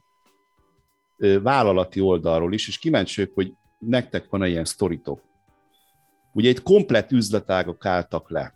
vállalati 1.42 2.00
oldalról 2.00 2.52
is, 2.52 2.68
és 2.68 2.78
kíváncsi 2.78 3.30
hogy 3.34 3.52
nektek 3.78 4.28
van-e 4.30 4.48
ilyen 4.48 4.64
sztoritok. 4.64 5.22
Ugye 6.32 6.48
egy 6.48 6.62
komplet 6.62 7.12
üzletágok 7.12 7.86
álltak 7.86 8.30
le. 8.30 8.55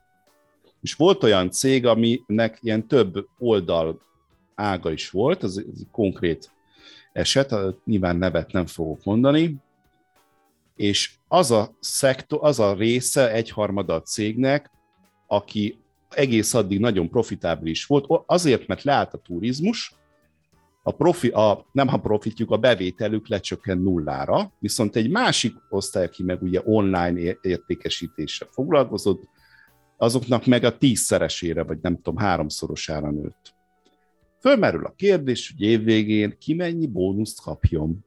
És 0.80 0.94
volt 0.94 1.22
olyan 1.22 1.50
cég, 1.50 1.86
aminek 1.86 2.58
ilyen 2.60 2.86
több 2.86 3.26
oldal 3.38 4.00
ága 4.54 4.92
is 4.92 5.10
volt, 5.10 5.44
egy 5.44 5.86
konkrét 5.90 6.50
eset, 7.12 7.54
nyilván 7.84 8.16
nevet 8.16 8.52
nem 8.52 8.66
fogok 8.66 9.04
mondani, 9.04 9.56
és 10.76 11.10
az 11.28 11.50
a 11.50 11.76
szektor, 11.80 12.38
az 12.42 12.60
a 12.60 12.74
része 12.74 13.32
egyharmada 13.32 13.94
a 13.94 14.02
cégnek, 14.02 14.70
aki 15.26 15.78
egész 16.08 16.54
addig 16.54 16.80
nagyon 16.80 17.10
profitábilis 17.10 17.86
volt, 17.86 18.06
azért, 18.26 18.66
mert 18.66 18.82
leállt 18.82 19.14
a 19.14 19.18
turizmus, 19.18 19.94
a 20.82 20.92
profi, 20.92 21.28
a, 21.28 21.66
nem 21.72 21.88
a 21.88 21.96
profitjuk, 21.96 22.50
a 22.50 22.56
bevételük 22.56 23.28
lecsökkent 23.28 23.82
nullára, 23.82 24.52
viszont 24.58 24.96
egy 24.96 25.10
másik 25.10 25.54
osztály, 25.68 26.04
aki 26.04 26.22
meg 26.22 26.42
ugye 26.42 26.60
online 26.64 27.38
értékesítéssel 27.42 28.48
foglalkozott, 28.50 29.28
azoknak 30.00 30.46
meg 30.46 30.64
a 30.64 30.78
tízszeresére, 30.78 31.62
vagy 31.62 31.78
nem 31.82 31.96
tudom, 31.96 32.16
háromszorosára 32.16 33.10
nőtt. 33.10 33.54
Fölmerül 34.38 34.84
a 34.84 34.94
kérdés, 34.96 35.52
hogy 35.56 35.66
évvégén 35.66 36.36
ki 36.38 36.54
mennyi 36.54 36.86
bónuszt 36.86 37.42
kapjon. 37.42 38.04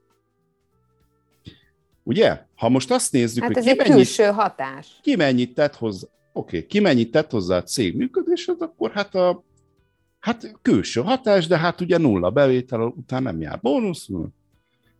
Ugye? 2.03 2.45
Ha 2.55 2.69
most 2.69 2.91
azt 2.91 3.11
nézzük, 3.11 3.43
hát 3.43 3.53
hogy 3.53 3.57
ez 3.57 3.63
ki, 3.63 3.69
egy 3.69 3.77
mennyit, 3.77 3.93
külső 3.93 4.23
hatás. 4.23 4.99
ki 5.01 5.15
mennyit 5.15 5.53
tett 5.53 5.75
hozzá, 5.75 6.07
oké, 6.31 6.57
okay, 6.57 6.67
ki 6.67 6.79
mennyit 6.79 7.11
tett 7.11 7.31
hozzá 7.31 7.57
a 7.57 7.63
cég 7.63 7.95
működéshez, 7.97 8.59
akkor 8.59 8.91
hát 8.91 9.15
a 9.15 9.43
hát 10.19 10.59
külső 10.61 11.01
hatás, 11.01 11.47
de 11.47 11.57
hát 11.57 11.81
ugye 11.81 11.97
nulla 11.97 12.31
bevétel 12.31 12.81
után 12.81 13.23
nem 13.23 13.41
jár 13.41 13.59
bónusz. 13.61 14.07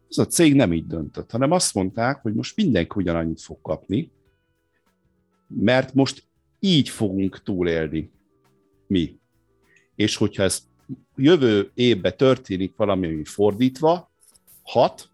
Ez 0.10 0.18
a 0.18 0.26
cég 0.26 0.56
nem 0.56 0.74
így 0.74 0.88
döntött, 0.88 1.32
hanem 1.32 1.52
azt 1.52 1.74
mondták, 1.74 2.22
hogy 2.22 2.34
most 2.34 2.56
mindenki 2.56 2.92
ugyanannyit 2.96 3.42
fog 3.42 3.62
kapni, 3.62 4.12
mert 5.48 5.94
most 5.94 6.32
így 6.66 6.90
fogunk 6.90 7.44
túlélni 7.44 8.12
mi. 8.88 9.20
És 9.96 10.16
hogyha 10.16 10.44
ez 10.44 10.68
jövő 11.16 11.72
évben 11.74 12.18
történik 12.18 12.76
valami, 12.76 13.08
ami 13.08 13.24
fordítva, 13.24 14.12
hat 14.64 15.10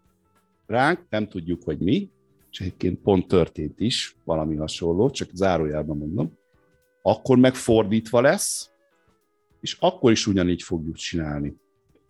ránk, 0.66 1.06
nem 1.08 1.28
tudjuk, 1.28 1.62
hogy 1.62 1.78
mi, 1.78 2.10
és 2.50 2.60
egyébként 2.60 2.98
pont 2.98 3.28
történt 3.28 3.80
is 3.80 4.16
valami 4.24 4.56
hasonló, 4.56 5.10
csak 5.10 5.28
zárójában 5.32 5.96
mondom, 5.96 6.38
akkor 7.02 7.38
meg 7.38 7.54
fordítva 7.54 8.20
lesz, 8.20 8.70
és 9.60 9.76
akkor 9.80 10.10
is 10.10 10.26
ugyanígy 10.26 10.62
fogjuk 10.62 10.96
csinálni. 10.96 11.56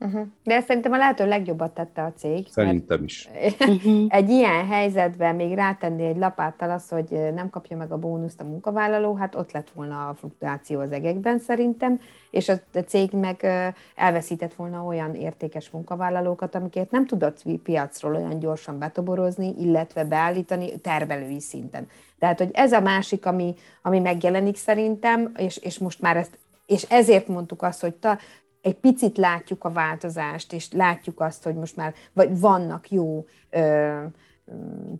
Uh-huh. 0.04 0.26
De 0.44 0.54
ezt 0.54 0.66
szerintem 0.66 0.92
a 0.92 0.96
lehető 0.96 1.26
legjobbat 1.26 1.74
tette 1.74 2.02
a 2.02 2.12
cég. 2.16 2.46
Szerintem 2.48 3.04
is. 3.04 3.28
Uh-huh. 3.60 4.06
egy 4.08 4.30
ilyen 4.30 4.66
helyzetben 4.66 5.34
még 5.34 5.54
rátenni 5.54 6.04
egy 6.04 6.16
lapáttal 6.16 6.70
az, 6.70 6.88
hogy 6.88 7.32
nem 7.34 7.50
kapja 7.50 7.76
meg 7.76 7.92
a 7.92 7.98
bónuszt 7.98 8.40
a 8.40 8.44
munkavállaló, 8.44 9.14
hát 9.14 9.34
ott 9.34 9.52
lett 9.52 9.70
volna 9.70 10.08
a 10.08 10.14
fluktuáció 10.14 10.80
az 10.80 10.92
egekben 10.92 11.38
szerintem, 11.38 12.00
és 12.30 12.48
a 12.48 12.54
cég 12.86 13.10
meg 13.12 13.46
elveszített 13.94 14.54
volna 14.54 14.84
olyan 14.84 15.14
értékes 15.14 15.70
munkavállalókat, 15.70 16.54
amiket 16.54 16.90
nem 16.90 17.06
tudott 17.06 17.42
piacról 17.62 18.14
olyan 18.14 18.38
gyorsan 18.38 18.78
betoborozni, 18.78 19.54
illetve 19.58 20.04
beállítani 20.04 20.80
tervelői 20.80 21.40
szinten. 21.40 21.86
Tehát, 22.18 22.38
hogy 22.38 22.50
ez 22.52 22.72
a 22.72 22.80
másik, 22.80 23.26
ami, 23.26 23.54
ami 23.82 23.98
megjelenik 23.98 24.56
szerintem, 24.56 25.32
és, 25.36 25.56
és 25.56 25.78
most 25.78 26.00
már 26.00 26.16
ezt 26.16 26.38
és 26.70 26.82
ezért 26.82 27.28
mondtuk 27.28 27.62
azt, 27.62 27.80
hogy 27.80 27.94
ta, 27.94 28.18
egy 28.62 28.74
picit 28.74 29.16
látjuk 29.16 29.64
a 29.64 29.72
változást, 29.72 30.52
és 30.52 30.72
látjuk 30.72 31.20
azt, 31.20 31.42
hogy 31.42 31.54
most 31.54 31.76
már 31.76 31.94
vagy 32.12 32.40
vannak 32.40 32.90
jó 32.90 33.24
ö, 33.50 34.02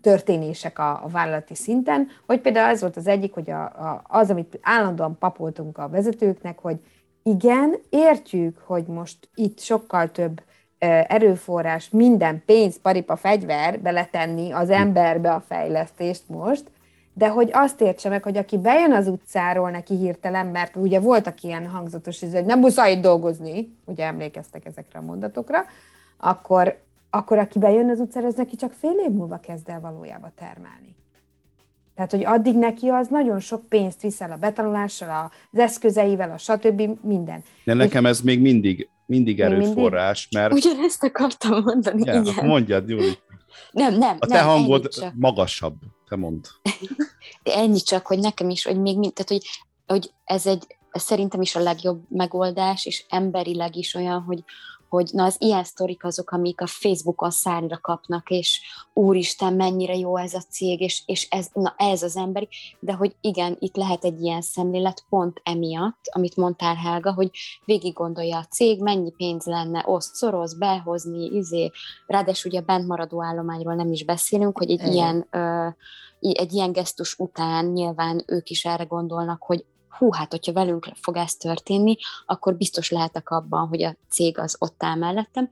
történések 0.00 0.78
a, 0.78 1.04
a 1.04 1.08
vállalati 1.08 1.54
szinten, 1.54 2.08
hogy 2.26 2.40
például 2.40 2.70
ez 2.70 2.80
volt 2.80 2.96
az 2.96 3.06
egyik, 3.06 3.34
hogy 3.34 3.50
a, 3.50 3.62
a, 3.62 4.02
az, 4.08 4.30
amit 4.30 4.58
állandóan 4.62 5.18
papoltunk 5.18 5.78
a 5.78 5.88
vezetőknek, 5.88 6.58
hogy 6.58 6.76
igen, 7.22 7.74
értjük, 7.88 8.58
hogy 8.58 8.86
most 8.86 9.28
itt 9.34 9.60
sokkal 9.60 10.10
több 10.10 10.42
erőforrás, 11.06 11.90
minden 11.90 12.42
pénz, 12.46 12.80
paripa, 12.80 13.16
fegyver 13.16 13.80
beletenni 13.80 14.52
az 14.52 14.70
emberbe 14.70 15.32
a 15.32 15.44
fejlesztést 15.48 16.28
most, 16.28 16.70
de 17.20 17.28
hogy 17.28 17.50
azt 17.52 17.80
értse 17.80 18.09
meg, 18.09 18.22
hogy 18.22 18.37
aki 18.37 18.59
bejön 18.59 18.92
az 18.92 19.06
utcáról 19.06 19.70
neki 19.70 19.96
hirtelen, 19.96 20.46
mert 20.46 20.76
ugye 20.76 21.00
voltak 21.00 21.42
ilyen 21.42 21.66
hangzatos, 21.66 22.20
hogy 22.20 22.44
nem 22.44 22.59
muszáj 22.59 22.92
itt 22.92 23.02
dolgozni, 23.02 23.76
ugye 23.85 24.04
emlékeztek 24.04 24.64
ezekre 24.64 24.98
a 24.98 25.02
mondatokra, 25.02 25.64
akkor, 26.16 26.80
akkor 27.11 27.38
aki 27.38 27.59
bejön 27.59 27.90
az 27.90 28.00
utcára, 28.00 28.26
az 28.26 28.35
neki 28.35 28.56
csak 28.56 28.72
fél 28.72 28.96
év 29.06 29.11
múlva 29.11 29.40
kezd 29.40 29.68
el 29.68 29.80
valójában 29.80 30.33
termelni. 30.35 30.94
Tehát, 31.94 32.11
hogy 32.11 32.24
addig 32.24 32.56
neki 32.56 32.88
az 32.88 33.09
nagyon 33.09 33.40
sok 33.40 33.68
pénzt 33.68 34.02
viszel 34.02 34.30
a 34.30 34.37
betanulással, 34.37 35.30
az 35.52 35.59
eszközeivel, 35.59 36.30
a 36.30 36.38
stb. 36.38 36.83
minden. 37.02 37.42
De 37.64 37.74
nekem 37.74 38.06
ez 38.06 38.20
még 38.20 38.40
mindig, 38.40 38.88
mindig 39.06 39.40
erőforrás, 39.40 40.28
mert... 40.30 40.52
Ugyanezt 40.52 41.04
akartam 41.04 41.62
mondani, 41.62 42.02
ja, 42.04 42.20
igen. 42.20 42.46
Mondjad, 42.46 42.88
Júli. 42.88 43.18
Nem, 43.70 43.94
nem, 43.94 44.16
A 44.20 44.26
te 44.26 44.34
nem, 44.34 44.46
hangod 44.46 44.88
magasabb, 45.14 45.74
te 46.08 46.16
mondd. 46.16 46.44
Ennyi 47.42 47.80
csak, 47.80 48.06
hogy 48.06 48.18
nekem 48.18 48.50
is, 48.50 48.64
hogy 48.64 48.80
még 48.80 48.98
mind, 48.98 49.12
tehát, 49.12 49.30
hogy, 49.30 49.50
hogy 49.86 50.12
ez 50.24 50.46
egy, 50.46 50.76
ez 50.90 51.02
szerintem 51.02 51.40
is 51.40 51.54
a 51.54 51.60
legjobb 51.60 52.02
megoldás, 52.08 52.86
és 52.86 53.04
emberileg 53.08 53.76
is 53.76 53.94
olyan, 53.94 54.22
hogy, 54.22 54.44
hogy 54.90 55.11
na 55.12 55.24
az 55.24 55.37
ilyen 55.38 55.64
sztorik 55.64 56.05
azok, 56.05 56.31
amik 56.31 56.61
a 56.61 56.66
Facebookon 56.66 57.31
szárnyra 57.31 57.79
kapnak, 57.79 58.31
és 58.31 58.61
úristen, 58.92 59.55
mennyire 59.55 59.96
jó 59.96 60.16
ez 60.16 60.35
a 60.35 60.40
cég, 60.40 60.81
és, 60.81 61.03
és 61.07 61.29
ez, 61.31 61.48
na 61.53 61.74
ez 61.76 62.03
az 62.03 62.16
emberi, 62.16 62.48
de 62.81 62.92
hogy 62.92 63.16
igen, 63.20 63.57
itt 63.59 63.76
lehet 63.76 64.05
egy 64.05 64.20
ilyen 64.20 64.40
szemlélet 64.40 65.05
pont 65.09 65.40
emiatt, 65.42 66.00
amit 66.11 66.37
mondtál 66.37 66.74
Helga, 66.74 67.12
hogy 67.12 67.31
végig 67.64 67.92
gondolja 67.92 68.38
a 68.38 68.44
cég, 68.44 68.83
mennyi 68.83 69.11
pénz 69.11 69.44
lenne, 69.44 69.85
oszt, 69.87 70.14
szoroz, 70.14 70.59
behozni, 70.59 71.24
izé, 71.24 71.70
ráadásul 72.07 72.50
ugye 72.50 72.61
bent 72.61 72.87
maradó 72.87 73.22
állományról 73.22 73.74
nem 73.74 73.92
is 73.92 74.05
beszélünk, 74.05 74.59
hogy 74.59 74.70
egy 74.70 74.81
Igen. 74.81 74.92
ilyen, 74.92 75.26
ö, 75.31 75.68
egy 76.20 76.53
ilyen 76.53 76.72
gesztus 76.72 77.18
után 77.18 77.66
nyilván 77.66 78.24
ők 78.26 78.50
is 78.50 78.64
erre 78.64 78.85
gondolnak, 78.85 79.42
hogy 79.42 79.64
hú, 79.98 80.12
hát 80.12 80.31
hogyha 80.31 80.53
velünk 80.53 80.88
fog 80.94 81.16
ez 81.16 81.35
történni, 81.35 81.96
akkor 82.26 82.57
biztos 82.57 82.90
lehetek 82.90 83.31
abban, 83.31 83.68
hogy 83.68 83.83
a 83.83 83.96
cég 84.09 84.38
az 84.38 84.57
ott 84.59 84.83
áll 84.83 84.96
mellettem. 84.96 85.50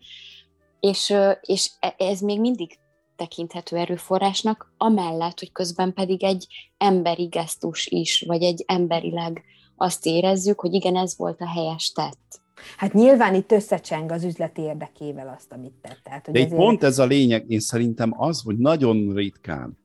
És, 0.80 1.14
és 1.40 1.70
e- 1.80 1.94
ez 1.98 2.20
még 2.20 2.40
mindig 2.40 2.78
tekinthető 3.16 3.76
erőforrásnak, 3.76 4.72
amellett, 4.76 5.38
hogy 5.38 5.52
közben 5.52 5.92
pedig 5.92 6.24
egy 6.24 6.46
emberi 6.78 7.24
gesztus 7.24 7.86
is, 7.86 8.24
vagy 8.26 8.42
egy 8.42 8.64
emberileg 8.66 9.44
azt 9.76 10.06
érezzük, 10.06 10.60
hogy 10.60 10.72
igen, 10.72 10.96
ez 10.96 11.16
volt 11.16 11.40
a 11.40 11.48
helyes 11.48 11.92
tett. 11.92 12.40
Hát 12.76 12.92
nyilván 12.92 13.34
itt 13.34 13.52
összecseng 13.52 14.10
az 14.10 14.24
üzleti 14.24 14.62
érdekével 14.62 15.34
azt, 15.36 15.52
amit 15.52 15.74
tett. 15.80 16.00
Tehát, 16.02 16.24
hogy 16.24 16.34
De 16.34 16.40
itt 16.40 16.54
pont 16.54 16.82
ez 16.82 16.98
a 16.98 17.04
lényeg, 17.04 17.50
én 17.50 17.60
szerintem 17.60 18.20
az, 18.20 18.42
hogy 18.42 18.56
nagyon 18.56 19.14
ritkán, 19.14 19.78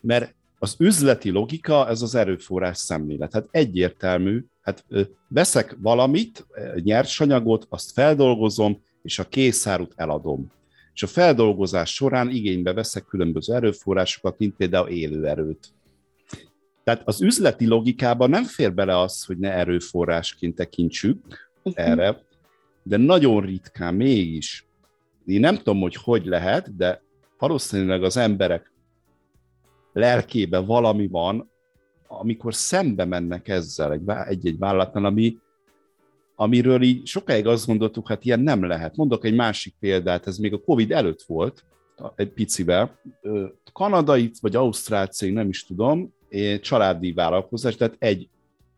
mert 0.00 0.34
az 0.64 0.76
üzleti 0.78 1.30
logika, 1.30 1.88
ez 1.88 2.02
az 2.02 2.14
erőforrás 2.14 2.78
szemlélet. 2.78 3.32
Hát 3.32 3.48
egyértelmű, 3.50 4.44
hát 4.62 4.84
veszek 5.28 5.76
valamit, 5.80 6.46
nyersanyagot, 6.74 7.66
azt 7.68 7.92
feldolgozom, 7.92 8.82
és 9.02 9.18
a 9.18 9.28
készárut 9.28 9.92
eladom. 9.96 10.52
És 10.94 11.02
a 11.02 11.06
feldolgozás 11.06 11.94
során 11.94 12.30
igénybe 12.30 12.72
veszek 12.72 13.04
különböző 13.04 13.54
erőforrásokat, 13.54 14.38
mint 14.38 14.56
például 14.56 14.88
élőerőt. 14.88 15.72
Tehát 16.84 17.02
az 17.04 17.22
üzleti 17.22 17.66
logikában 17.66 18.30
nem 18.30 18.44
fér 18.44 18.74
bele 18.74 18.98
az, 18.98 19.24
hogy 19.24 19.38
ne 19.38 19.52
erőforrásként 19.52 20.54
tekintsük 20.54 21.50
erre, 21.74 22.22
de 22.82 22.96
nagyon 22.96 23.40
ritkán 23.40 23.94
mégis. 23.94 24.66
Én 25.26 25.40
nem 25.40 25.56
tudom, 25.56 25.80
hogy 25.80 25.94
hogy 25.94 26.24
lehet, 26.24 26.76
de 26.76 27.02
valószínűleg 27.38 28.02
az 28.02 28.16
emberek 28.16 28.72
lelkében 29.94 30.66
valami 30.66 31.06
van, 31.06 31.50
amikor 32.06 32.54
szembe 32.54 33.04
mennek 33.04 33.48
ezzel 33.48 33.92
egy- 33.92 34.08
egy-egy 34.26 34.58
vállalatnál, 34.58 35.04
ami, 35.04 35.36
amiről 36.34 36.82
így 36.82 37.06
sokáig 37.06 37.46
azt 37.46 37.66
gondoltuk, 37.66 38.08
hát 38.08 38.24
ilyen 38.24 38.40
nem 38.40 38.64
lehet. 38.64 38.96
Mondok 38.96 39.24
egy 39.24 39.34
másik 39.34 39.74
példát, 39.80 40.26
ez 40.26 40.38
még 40.38 40.52
a 40.52 40.60
Covid 40.60 40.92
előtt 40.92 41.22
volt, 41.22 41.64
egy 42.14 42.28
picivel. 42.28 43.00
Kanadai 43.72 44.30
vagy 44.40 44.56
ausztrál 44.56 45.06
cég, 45.06 45.32
nem 45.32 45.48
is 45.48 45.64
tudom, 45.64 46.14
családi 46.60 47.12
vállalkozás, 47.12 47.76
tehát 47.76 47.96
egy 47.98 48.28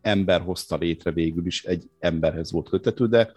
ember 0.01 0.41
hozta 0.41 0.77
létre 0.77 1.11
végül 1.11 1.47
is, 1.47 1.65
egy 1.65 1.89
emberhez 1.99 2.53
volt 2.53 2.69
kötető, 2.69 3.07
de 3.07 3.33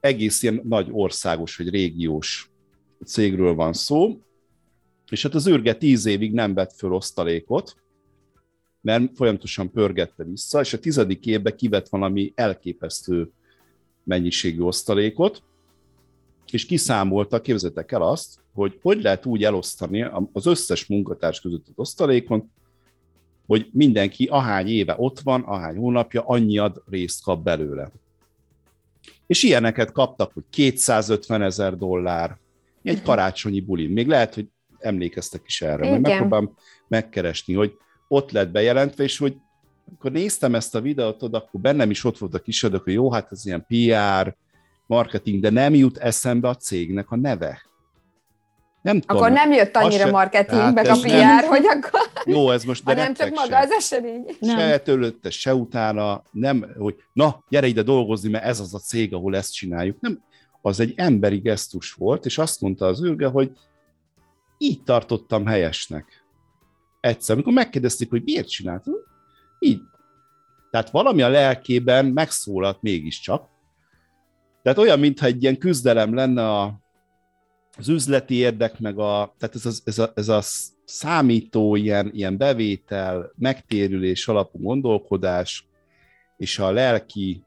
egész 0.00 0.42
ilyen 0.42 0.60
nagy 0.64 0.88
országos 0.90 1.56
vagy 1.56 1.68
régiós 1.68 2.50
cégről 3.04 3.54
van 3.54 3.72
szó, 3.72 4.20
és 5.10 5.22
hát 5.22 5.34
az 5.34 5.48
űrge 5.48 5.74
tíz 5.74 6.06
évig 6.06 6.32
nem 6.32 6.54
vett 6.54 6.72
föl 6.72 6.92
osztalékot, 6.92 7.76
mert 8.80 9.16
folyamatosan 9.16 9.70
pörgette 9.70 10.24
vissza, 10.24 10.60
és 10.60 10.72
a 10.72 10.78
tizedik 10.78 11.26
évben 11.26 11.56
kivett 11.56 11.88
valami 11.88 12.32
elképesztő 12.34 13.30
mennyiségű 14.04 14.60
osztalékot, 14.60 15.42
és 16.52 16.66
kiszámolta, 16.66 17.40
képzeljétek 17.40 17.92
el 17.92 18.02
azt, 18.02 18.40
hogy 18.52 18.78
hogy 18.82 19.02
lehet 19.02 19.26
úgy 19.26 19.44
elosztani 19.44 20.02
az 20.32 20.46
összes 20.46 20.86
munkatárs 20.86 21.40
között 21.40 21.66
az 21.66 21.72
osztalékon, 21.74 22.50
hogy 23.46 23.68
mindenki 23.72 24.24
ahány 24.24 24.68
éve 24.68 24.94
ott 24.98 25.20
van, 25.20 25.40
ahány 25.40 25.76
hónapja, 25.76 26.22
annyi 26.22 26.58
ad 26.58 26.82
részt 26.90 27.22
kap 27.22 27.42
belőle. 27.42 27.90
És 29.26 29.42
ilyeneket 29.42 29.92
kaptak, 29.92 30.32
hogy 30.32 30.42
250 30.50 31.42
ezer 31.42 31.76
dollár, 31.76 32.38
egy 32.82 33.02
karácsonyi 33.02 33.60
bulin. 33.60 33.90
Még 33.90 34.06
lehet, 34.06 34.34
hogy 34.34 34.48
emlékeztek 34.78 35.42
is 35.46 35.62
erre, 35.62 35.76
majd 35.88 35.88
Igen. 35.88 36.00
megpróbálom 36.00 36.54
megkeresni, 36.88 37.54
hogy 37.54 37.76
ott 38.08 38.30
lett 38.30 38.50
bejelentve, 38.50 39.04
és 39.04 39.18
hogy 39.18 39.36
amikor 39.88 40.10
néztem 40.12 40.54
ezt 40.54 40.74
a 40.74 40.80
videót, 40.80 41.22
akkor 41.22 41.60
bennem 41.60 41.90
is 41.90 42.04
ott 42.04 42.18
volt 42.18 42.34
a 42.34 42.38
kis 42.38 42.62
ödök, 42.62 42.84
hogy 42.84 42.92
jó, 42.92 43.12
hát 43.12 43.28
ez 43.32 43.46
ilyen 43.46 43.66
PR, 43.68 44.36
marketing, 44.86 45.40
de 45.42 45.50
nem 45.50 45.74
jut 45.74 45.96
eszembe 45.96 46.48
a 46.48 46.54
cégnek 46.54 47.10
a 47.10 47.16
neve. 47.16 47.62
Nem 48.82 49.00
tudom. 49.00 49.16
Akkor 49.16 49.30
nem 49.30 49.52
jött 49.52 49.76
annyira 49.76 50.04
se- 50.04 50.10
marketing, 50.10 50.60
hát 50.60 50.74
meg 50.74 50.86
a 50.86 50.98
PR, 51.00 51.08
nem- 51.08 51.44
hogy 51.48 51.64
akkor, 51.66 52.00
Jó, 52.24 52.50
ez 52.50 52.64
most 52.64 52.84
de 52.84 52.94
hanem 52.94 53.14
csak 53.14 53.30
maga 53.30 53.48
se. 53.50 53.58
az 53.58 53.70
esemény. 53.70 54.24
Nem. 54.40 54.58
Se 54.58 54.80
előtte, 54.86 55.30
se 55.30 55.54
utána, 55.54 56.22
nem, 56.30 56.74
hogy 56.78 56.94
na, 57.12 57.44
gyere 57.48 57.66
ide 57.66 57.82
dolgozni, 57.82 58.30
mert 58.30 58.44
ez 58.44 58.60
az 58.60 58.74
a 58.74 58.78
cég, 58.78 59.14
ahol 59.14 59.36
ezt 59.36 59.54
csináljuk. 59.54 60.00
Nem, 60.00 60.22
az 60.62 60.80
egy 60.80 60.92
emberi 60.96 61.38
gesztus 61.38 61.92
volt, 61.92 62.26
és 62.26 62.38
azt 62.38 62.60
mondta 62.60 62.86
az 62.86 63.04
űrge, 63.04 63.26
hogy 63.26 63.50
így 64.58 64.82
tartottam 64.82 65.46
helyesnek. 65.46 66.26
Egyszer, 67.00 67.34
amikor 67.34 67.52
megkérdezték, 67.52 68.10
hogy 68.10 68.22
miért 68.24 68.48
csináltam, 68.48 68.94
így. 69.58 69.80
Tehát 70.70 70.90
valami 70.90 71.22
a 71.22 71.28
lelkében 71.28 72.06
megszólalt 72.06 72.82
mégiscsak. 72.82 73.48
Tehát 74.62 74.78
olyan, 74.78 74.98
mintha 74.98 75.26
egy 75.26 75.42
ilyen 75.42 75.58
küzdelem 75.58 76.14
lenne 76.14 76.50
a, 76.50 76.80
az 77.78 77.88
üzleti 77.88 78.34
érdek, 78.34 78.78
meg 78.78 78.98
a, 78.98 79.34
tehát 79.38 79.54
ez, 79.54 79.66
az, 79.66 79.82
ez, 79.84 79.98
a, 79.98 80.12
ez 80.14 80.28
a 80.28 80.40
számító 80.84 81.76
ilyen, 81.76 82.10
ilyen 82.12 82.36
bevétel, 82.36 83.32
megtérülés 83.36 84.28
alapú 84.28 84.62
gondolkodás, 84.62 85.68
és 86.36 86.58
a 86.58 86.70
lelki 86.70 87.42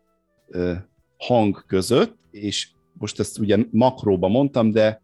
hang 1.17 1.65
között, 1.67 2.17
és 2.32 2.69
most 2.93 3.19
ezt 3.19 3.39
ugye 3.39 3.58
makróba 3.71 4.28
mondtam, 4.28 4.71
de 4.71 5.02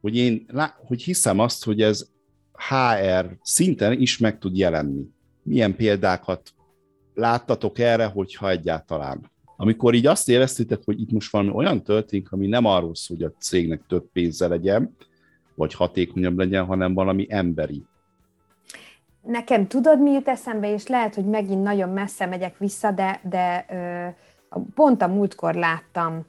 hogy 0.00 0.16
én 0.16 0.46
lá- 0.48 0.76
hogy 0.86 1.02
hiszem 1.02 1.38
azt, 1.38 1.64
hogy 1.64 1.82
ez 1.82 2.06
HR 2.52 3.36
szinten 3.42 4.00
is 4.00 4.18
meg 4.18 4.38
tud 4.38 4.56
jelenni. 4.56 5.06
Milyen 5.42 5.76
példákat 5.76 6.54
láttatok 7.14 7.78
erre, 7.78 8.04
hogyha 8.04 8.50
egyáltalán? 8.50 9.30
Amikor 9.56 9.94
így 9.94 10.06
azt 10.06 10.28
éreztétek, 10.28 10.80
hogy 10.84 11.00
itt 11.00 11.10
most 11.10 11.32
valami 11.32 11.50
olyan 11.52 11.82
történik, 11.82 12.32
ami 12.32 12.46
nem 12.46 12.64
arról 12.64 12.94
szól, 12.94 13.16
hogy 13.16 13.26
a 13.26 13.38
cégnek 13.38 13.82
több 13.88 14.04
pénze 14.12 14.48
legyen, 14.48 14.96
vagy 15.54 15.74
hatékonyabb 15.74 16.38
legyen, 16.38 16.64
hanem 16.64 16.94
valami 16.94 17.26
emberi. 17.30 17.84
Nekem 19.22 19.66
tudod, 19.66 20.02
mi 20.02 20.10
jut 20.10 20.28
eszembe, 20.28 20.72
és 20.72 20.86
lehet, 20.86 21.14
hogy 21.14 21.24
megint 21.24 21.62
nagyon 21.62 21.88
messze 21.88 22.26
megyek 22.26 22.58
vissza, 22.58 22.90
de, 22.90 23.20
de 23.24 23.66
ö, 23.70 24.60
pont 24.74 25.02
a 25.02 25.08
múltkor 25.08 25.54
láttam 25.54 26.26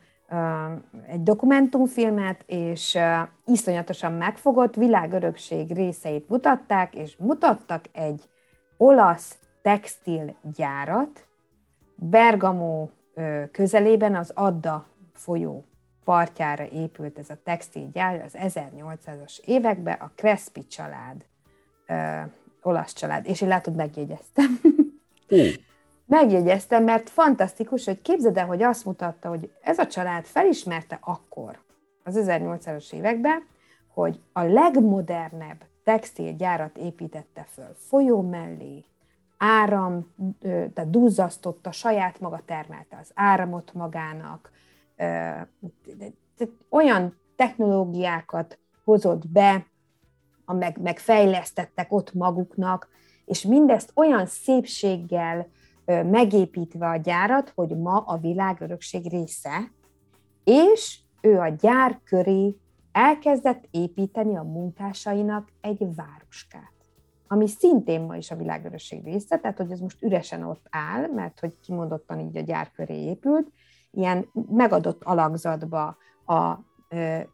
egy 1.08 1.24
dokumentumfilmet, 1.24 2.44
és 2.46 2.98
iszonyatosan 3.46 4.13
megfogott 4.13 4.76
világörökség 4.76 5.72
részeit 5.72 6.30
mutatták, 6.30 6.96
és 6.96 7.15
mutattak 7.18 7.86
egy 7.92 8.30
olasz 8.78 9.38
textilgyárat, 9.62 11.28
Bergamo 11.96 12.88
közelében 13.52 14.15
az 14.15 14.32
Adda 14.36 14.86
folyó 15.13 15.65
partjára 16.04 16.68
épült 16.68 17.20
ez 17.20 17.30
a 17.30 17.38
textilgyár 17.44 18.22
az 18.26 18.36
1800-as 18.38 19.39
években, 19.46 19.98
a 20.00 20.12
Crespi 20.15 20.68
család, 20.68 21.26
olasz 22.62 22.94
család, 22.94 23.28
és 23.28 23.42
én 23.42 23.48
látod, 23.48 23.76
megjegyeztem. 23.76 24.60
Megjegyeztem, 26.10 26.84
mert 26.84 27.10
fantasztikus, 27.10 27.86
hogy 27.86 28.02
képzeld 28.02 28.38
el, 28.38 28.45
hogy 28.45 28.63
azt 28.63 28.86
mutatta, 28.86 29.30
hogy 29.30 29.52
ez 29.62 29.78
a 29.78 29.88
család 29.88 30.26
felismerte 30.26 30.98
akkor, 31.02 31.60
az 32.04 32.19
1800-as 32.19 32.93
években, 32.93 33.48
hogy 33.93 34.19
a 34.34 34.41
legmodernebb 34.41 35.63
textilgyárat 35.84 36.78
építette 36.78 37.48
föl 37.54 37.76
folyó 37.88 38.22
mellé, 38.22 38.86
áram, 39.38 40.13
tehát 40.41 40.89
duzzasztotta, 40.89 41.72
saját 41.72 42.19
maga 42.19 42.41
termelte 42.45 42.98
az 43.02 43.12
áramot 43.13 43.74
magának, 43.74 44.52
olyan 46.69 47.17
technológiákat 47.36 48.58
hozott 48.84 49.28
be, 49.28 49.65
meg, 50.45 50.78
meg 50.82 51.00
fejlesztettek 51.00 51.91
ott 51.91 52.13
maguknak, 52.13 52.88
és 53.26 53.41
mindezt 53.41 53.91
olyan 53.95 54.26
szépséggel 54.26 55.48
megépítve 55.89 56.89
a 56.89 56.95
gyárat, 56.95 57.52
hogy 57.56 57.78
ma 57.78 57.97
a 57.97 58.17
világ 58.17 58.62
örökség 58.62 59.10
része, 59.10 59.71
és 60.43 60.99
ő 61.21 61.39
a 61.39 61.47
gyár 61.47 61.99
köré 62.04 62.56
elkezdett 62.91 63.67
építeni 63.71 64.38
a 64.38 64.43
munkásainak 64.43 65.52
egy 65.62 65.95
városkát, 65.95 66.73
ami 67.28 67.47
szintén 67.47 68.02
ma 68.02 68.15
is 68.15 68.32
a 68.32 68.36
világörösség 68.36 69.04
része, 69.04 69.38
tehát 69.38 69.58
hogy 69.58 69.71
ez 69.71 69.80
most 69.80 70.04
üresen 70.04 70.43
ott 70.43 70.65
áll, 70.69 71.08
mert 71.08 71.39
hogy 71.39 71.60
kimondottan 71.60 72.19
így 72.19 72.38
a 72.38 72.41
gyár 72.41 72.71
köré 72.71 72.95
épült, 72.95 73.52
ilyen 73.91 74.30
megadott 74.49 75.04
alakzatba 75.04 75.97
a 76.25 76.60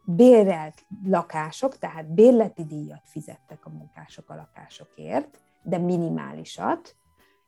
bérelt 0.04 0.84
lakások, 1.04 1.78
tehát 1.78 2.12
bérleti 2.14 2.64
díjat 2.64 3.02
fizettek 3.04 3.66
a 3.66 3.70
munkások 3.70 4.30
a 4.30 4.34
lakásokért, 4.34 5.40
de 5.62 5.78
minimálisat, 5.78 6.96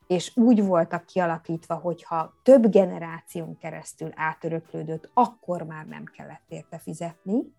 és 0.09 0.37
úgy 0.37 0.65
voltak 0.65 1.07
kialakítva, 1.07 1.75
hogyha 1.75 2.35
több 2.43 2.71
generáción 2.71 3.59
keresztül 3.59 4.11
átöröklődött, 4.15 5.11
akkor 5.15 5.63
már 5.63 5.87
nem 5.87 6.05
kellett 6.05 6.45
érte 6.49 6.79
fizetni, 6.79 7.57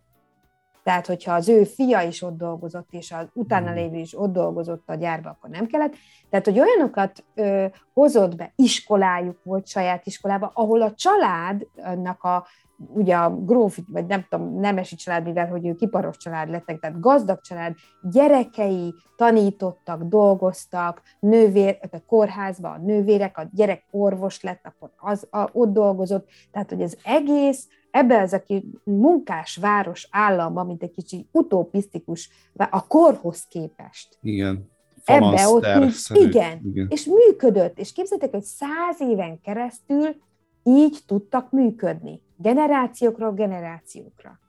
tehát, 0.84 1.08
hogyha 1.08 1.34
az 1.34 1.50
ő 1.50 1.64
fia 1.64 2.02
is 2.02 2.22
ott 2.22 2.38
dolgozott, 2.38 2.88
és 2.92 3.12
az 3.12 3.28
utána 3.34 3.72
mm. 3.72 3.74
lévő 3.74 3.98
is 3.98 4.20
ott 4.20 4.32
dolgozott 4.32 4.90
a 4.90 4.96
gyárba, 4.96 5.30
akkor 5.30 5.50
nem 5.50 5.66
kellett. 5.66 5.94
Tehát, 6.30 6.46
hogy 6.46 6.60
olyanokat 6.60 7.24
ö, 7.34 7.66
hozott 7.94 8.36
be, 8.36 8.52
iskolájuk 8.56 9.44
volt 9.44 9.68
saját 9.68 10.06
iskolába, 10.06 10.52
ahol 10.54 10.82
a 10.82 10.94
családnak 10.94 12.24
a 12.24 12.48
ugye 12.88 13.16
a 13.16 13.36
gróf, 13.36 13.78
vagy 13.88 14.06
nem 14.06 14.26
tudom, 14.30 14.60
nemesi 14.60 14.96
család, 14.96 15.24
mivel 15.24 15.48
hogy 15.48 15.68
ő 15.68 15.76
kiparos 15.76 16.18
család 16.18 16.50
lettek, 16.50 16.80
tehát 16.80 17.00
gazdag 17.00 17.42
család, 17.42 17.76
gyerekei 18.02 18.94
tanítottak, 19.16 20.04
dolgoztak, 20.04 21.02
nővér, 21.20 21.78
a 21.92 21.98
kórházban 22.08 22.72
a 22.72 22.84
nővérek, 22.86 23.38
a 23.38 23.50
gyerek 23.54 23.84
orvos 23.92 24.42
lett, 24.42 24.66
akkor 24.66 24.92
az 24.98 25.28
a, 25.30 25.50
ott 25.52 25.74
dolgozott, 25.74 26.28
tehát 26.52 26.70
hogy 26.70 26.82
az 26.82 26.98
egész 27.04 27.68
ebbe 27.92 28.22
az, 28.22 28.34
aki 28.34 28.72
munkás 28.84 29.56
város 29.56 30.08
államba, 30.12 30.64
mint 30.64 30.84
egy 30.84 30.92
kicsi 30.92 31.28
utopisztikus, 31.32 32.30
a 32.70 32.88
korhoz 32.88 33.46
képest. 33.50 34.18
Igen. 34.22 34.70
Ebbe 35.06 35.48
ott 35.48 35.66
így, 35.66 36.28
igen, 36.28 36.62
igen, 36.64 36.88
és 36.90 37.06
működött, 37.06 37.80
és 37.80 37.92
képzeljétek, 37.92 38.34
hogy 38.34 38.44
száz 38.44 39.02
éven 39.12 39.42
keresztül 39.42 40.16
így 40.64 41.00
tudtak 41.06 41.52
működni, 41.52 42.22
generációkról 42.42 43.34
generációkra. 43.34 44.40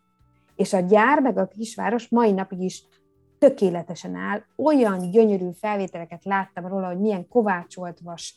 És 0.54 0.72
a 0.72 0.80
gyár 0.80 1.20
meg 1.20 1.38
a 1.38 1.46
kisváros 1.46 2.08
mai 2.08 2.32
napig 2.32 2.60
is 2.60 2.84
tökéletesen 3.38 4.14
áll. 4.14 4.42
Olyan 4.56 5.10
gyönyörű 5.10 5.50
felvételeket 5.52 6.24
láttam 6.24 6.66
róla, 6.66 6.86
hogy 6.86 7.00
milyen 7.00 7.28
kovácsolt 7.28 8.00
vas 8.00 8.34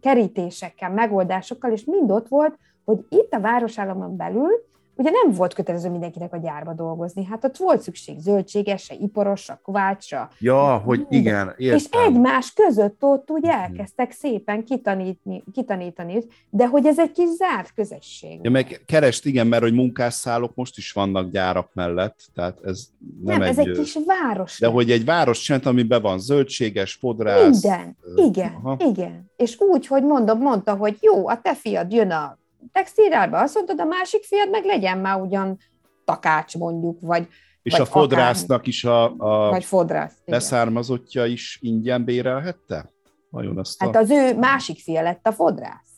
kerítésekkel, 0.00 0.90
megoldásokkal, 0.90 1.72
és 1.72 1.84
mind 1.84 2.10
ott 2.10 2.28
volt, 2.28 2.58
hogy 2.84 3.06
itt 3.08 3.32
a 3.32 3.40
városállamon 3.40 4.16
belül 4.16 4.50
ugye 4.94 5.10
nem 5.10 5.32
volt 5.32 5.54
kötelező 5.54 5.90
mindenkinek 5.90 6.32
a 6.32 6.36
gyárba 6.36 6.72
dolgozni. 6.72 7.24
Hát 7.24 7.44
ott 7.44 7.56
volt 7.56 7.82
szükség 7.82 8.18
zöldségesre, 8.18 8.94
iporosra, 8.94 9.60
kovácsra. 9.62 10.30
Ja, 10.38 10.76
hogy 10.76 11.06
igen, 11.08 11.54
értem. 11.56 11.76
És 11.78 11.84
egymás 11.90 12.52
között 12.52 13.02
ott 13.02 13.30
ugye 13.30 13.52
mhm. 13.52 13.60
elkezdtek 13.60 14.12
szépen 14.12 14.64
kitanítani, 14.64 15.44
kitanítani, 15.52 16.18
de 16.50 16.66
hogy 16.66 16.86
ez 16.86 16.98
egy 16.98 17.12
kis 17.12 17.28
zárt 17.28 17.72
közösség. 17.74 18.38
Ja, 18.42 18.50
meg 18.50 18.82
kerest, 18.86 19.26
igen, 19.26 19.46
mert 19.46 19.62
hogy 19.62 19.74
munkásszálok 19.74 20.54
most 20.54 20.78
is 20.78 20.92
vannak 20.92 21.30
gyárak 21.30 21.70
mellett, 21.74 22.18
tehát 22.34 22.58
ez 22.64 22.86
nem, 23.22 23.38
nem 23.38 23.42
egy... 23.42 23.48
ez 23.48 23.58
egy 23.58 23.78
kis 23.78 23.96
város. 24.06 24.58
De 24.58 24.66
hogy 24.66 24.90
egy 24.90 25.04
város 25.04 25.40
csinált, 25.40 25.66
amiben 25.66 26.02
van 26.02 26.18
zöldséges, 26.18 26.94
fodrász. 26.94 27.62
Minden, 27.62 27.96
igen, 28.14 28.52
aha. 28.62 28.76
igen. 28.78 29.30
És 29.36 29.60
úgy, 29.60 29.86
hogy 29.86 30.04
mondom, 30.04 30.38
mondta, 30.38 30.74
hogy 30.74 30.96
jó, 31.00 31.28
a 31.28 31.40
te 31.40 31.54
fiad 31.54 31.92
jön 31.92 32.10
a 32.10 32.40
textilárba, 32.72 33.40
azt 33.40 33.54
mondod, 33.54 33.80
a 33.80 33.84
másik 33.84 34.24
fiad 34.24 34.50
meg 34.50 34.64
legyen 34.64 34.98
már 34.98 35.20
ugyan 35.20 35.58
takács 36.04 36.56
mondjuk, 36.56 36.98
vagy 37.00 37.28
és 37.62 37.72
vagy 37.72 37.80
a 37.80 37.84
fodrásznak 37.84 38.58
akár, 38.58 38.68
is 38.68 38.84
a, 38.84 39.14
a 39.16 39.50
vagy 39.50 39.64
fodrász, 39.64 40.14
leszármazottja 40.24 41.26
is 41.26 41.58
ingyen 41.60 42.04
bérelhette? 42.04 42.92
Vajon 43.30 43.58
azt 43.58 43.82
a... 43.82 43.84
Hát 43.84 43.96
az 43.96 44.10
ő 44.10 44.36
másik 44.36 44.78
fia 44.78 45.02
lett 45.02 45.26
a 45.26 45.32
fodrász. 45.32 45.90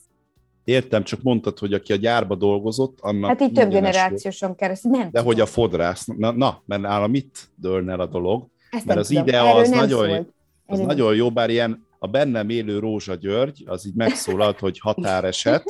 Értem, 0.65 1.05
csak 1.05 1.23
mondtad, 1.23 1.59
hogy 1.59 1.73
aki 1.73 1.93
a 1.93 1.97
gyárba 1.97 2.35
dolgozott, 2.35 2.99
annak 3.01 3.29
Hát 3.29 3.41
így 3.41 3.53
több 3.53 3.71
generációson 3.71 4.55
keresztül, 4.55 4.91
nem 4.91 5.01
De 5.01 5.07
tudom. 5.07 5.25
hogy 5.25 5.41
a 5.41 5.47
fodrász, 5.47 6.07
na, 6.07 6.31
na 6.31 6.63
mert 6.67 6.83
nála 6.83 7.07
mit 7.07 7.51
dőlne 7.55 7.93
el 7.93 8.01
a 8.01 8.07
dolog? 8.07 8.47
Ezt 8.71 8.85
mert 8.85 8.99
az 8.99 9.07
tudom. 9.07 9.27
ide 9.27 9.41
az 9.41 9.69
nagyon, 9.69 10.27
az 10.67 10.79
nagyon 10.79 11.15
jó, 11.15 11.31
bár 11.31 11.51
ilyen 11.51 11.87
a 11.99 12.07
bennem 12.07 12.49
élő 12.49 12.79
Rózsa 12.79 13.15
György, 13.15 13.65
az 13.67 13.87
így 13.87 13.95
megszólalt, 13.95 14.59
hogy 14.59 14.79
határeset, 14.79 15.65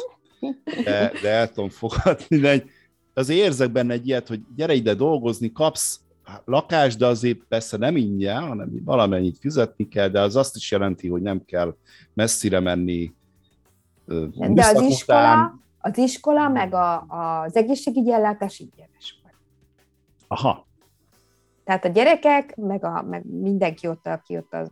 de, 0.85 1.13
de 1.23 1.29
el 1.29 1.53
tudom 1.53 1.69
fogadni, 1.69 2.37
de 2.37 2.65
azért 3.15 3.45
érzek 3.45 3.73
benne 3.73 3.93
egy 3.93 4.07
ilyet, 4.07 4.29
hogy 4.29 4.41
gyere 4.57 4.75
ide 4.75 4.95
dolgozni, 4.95 5.53
kapsz 5.53 6.01
lakást, 6.45 6.99
de 6.99 7.07
azért 7.07 7.39
persze 7.49 7.77
nem 7.77 7.97
ingyen, 7.97 8.47
hanem 8.47 8.71
valamennyit 8.85 9.39
fizetni 9.39 9.89
kell, 9.89 10.09
de 10.09 10.21
az 10.21 10.37
azt 10.37 10.57
is 10.57 10.71
jelenti, 10.71 11.09
hogy 11.09 11.23
nem 11.23 11.45
kell 11.45 11.77
messzire 12.15 12.61
menni. 12.61 13.13
De 14.31 14.67
az 14.67 14.81
iskola, 14.83 15.59
az 15.79 15.99
iskola 15.99 16.49
meg 16.49 16.75
a, 16.75 17.01
az 17.09 17.57
egészségügyi 17.57 18.13
ellátás 18.13 18.59
ingyenes 18.59 19.21
volt. 19.23 19.35
Aha. 20.29 20.67
Tehát 21.65 21.85
a 21.85 21.89
gyerekek, 21.89 22.57
meg, 22.57 22.85
a, 22.85 23.03
meg 23.03 23.25
mindenki 23.27 23.87
ott, 23.87 24.07
aki 24.07 24.37
ott 24.37 24.53
az 24.53 24.71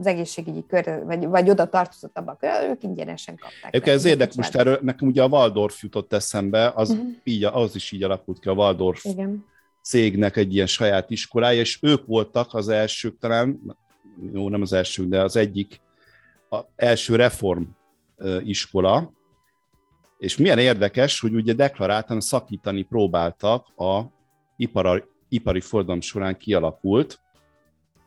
az 0.00 0.06
egészségügyi 0.06 0.64
kör, 0.66 1.04
vagy, 1.04 1.26
vagy 1.26 1.50
oda 1.50 1.68
tartozott 1.68 2.18
abba 2.18 2.30
a 2.30 2.36
kör, 2.36 2.70
ők 2.70 2.82
ingyenesen 2.82 3.36
kapták. 3.36 3.74
Ők 3.76 3.86
ez 3.86 4.04
érdekes, 4.04 4.36
most 4.36 4.56
erről 4.56 4.78
nekem 4.82 5.08
ugye 5.08 5.22
a 5.22 5.28
Waldorf 5.28 5.82
jutott 5.82 6.12
eszembe, 6.12 6.72
az, 6.74 6.90
uh-huh. 6.90 7.08
így, 7.24 7.44
az 7.44 7.74
is 7.74 7.92
így 7.92 8.02
alakult 8.02 8.38
ki 8.38 8.48
a 8.48 8.52
Waldorf 8.52 9.04
Igen. 9.04 9.44
cégnek 9.82 10.36
egy 10.36 10.54
ilyen 10.54 10.66
saját 10.66 11.10
iskolája, 11.10 11.60
és 11.60 11.78
ők 11.82 12.06
voltak 12.06 12.54
az 12.54 12.68
elsők 12.68 13.18
talán, 13.18 13.76
jó, 14.32 14.48
nem 14.48 14.62
az 14.62 14.72
elsők, 14.72 15.08
de 15.08 15.22
az 15.22 15.36
egyik, 15.36 15.80
a 16.50 16.60
első 16.76 17.16
reform 17.16 17.62
iskola, 18.44 19.12
és 20.18 20.36
milyen 20.36 20.58
érdekes, 20.58 21.20
hogy 21.20 21.34
ugye 21.34 21.52
deklaráltan 21.52 22.20
szakítani 22.20 22.82
próbáltak 22.82 23.66
a 23.76 24.02
ipari, 24.56 25.02
ipari 25.28 25.60
fordalom 25.60 26.00
során 26.00 26.36
kialakult, 26.36 27.20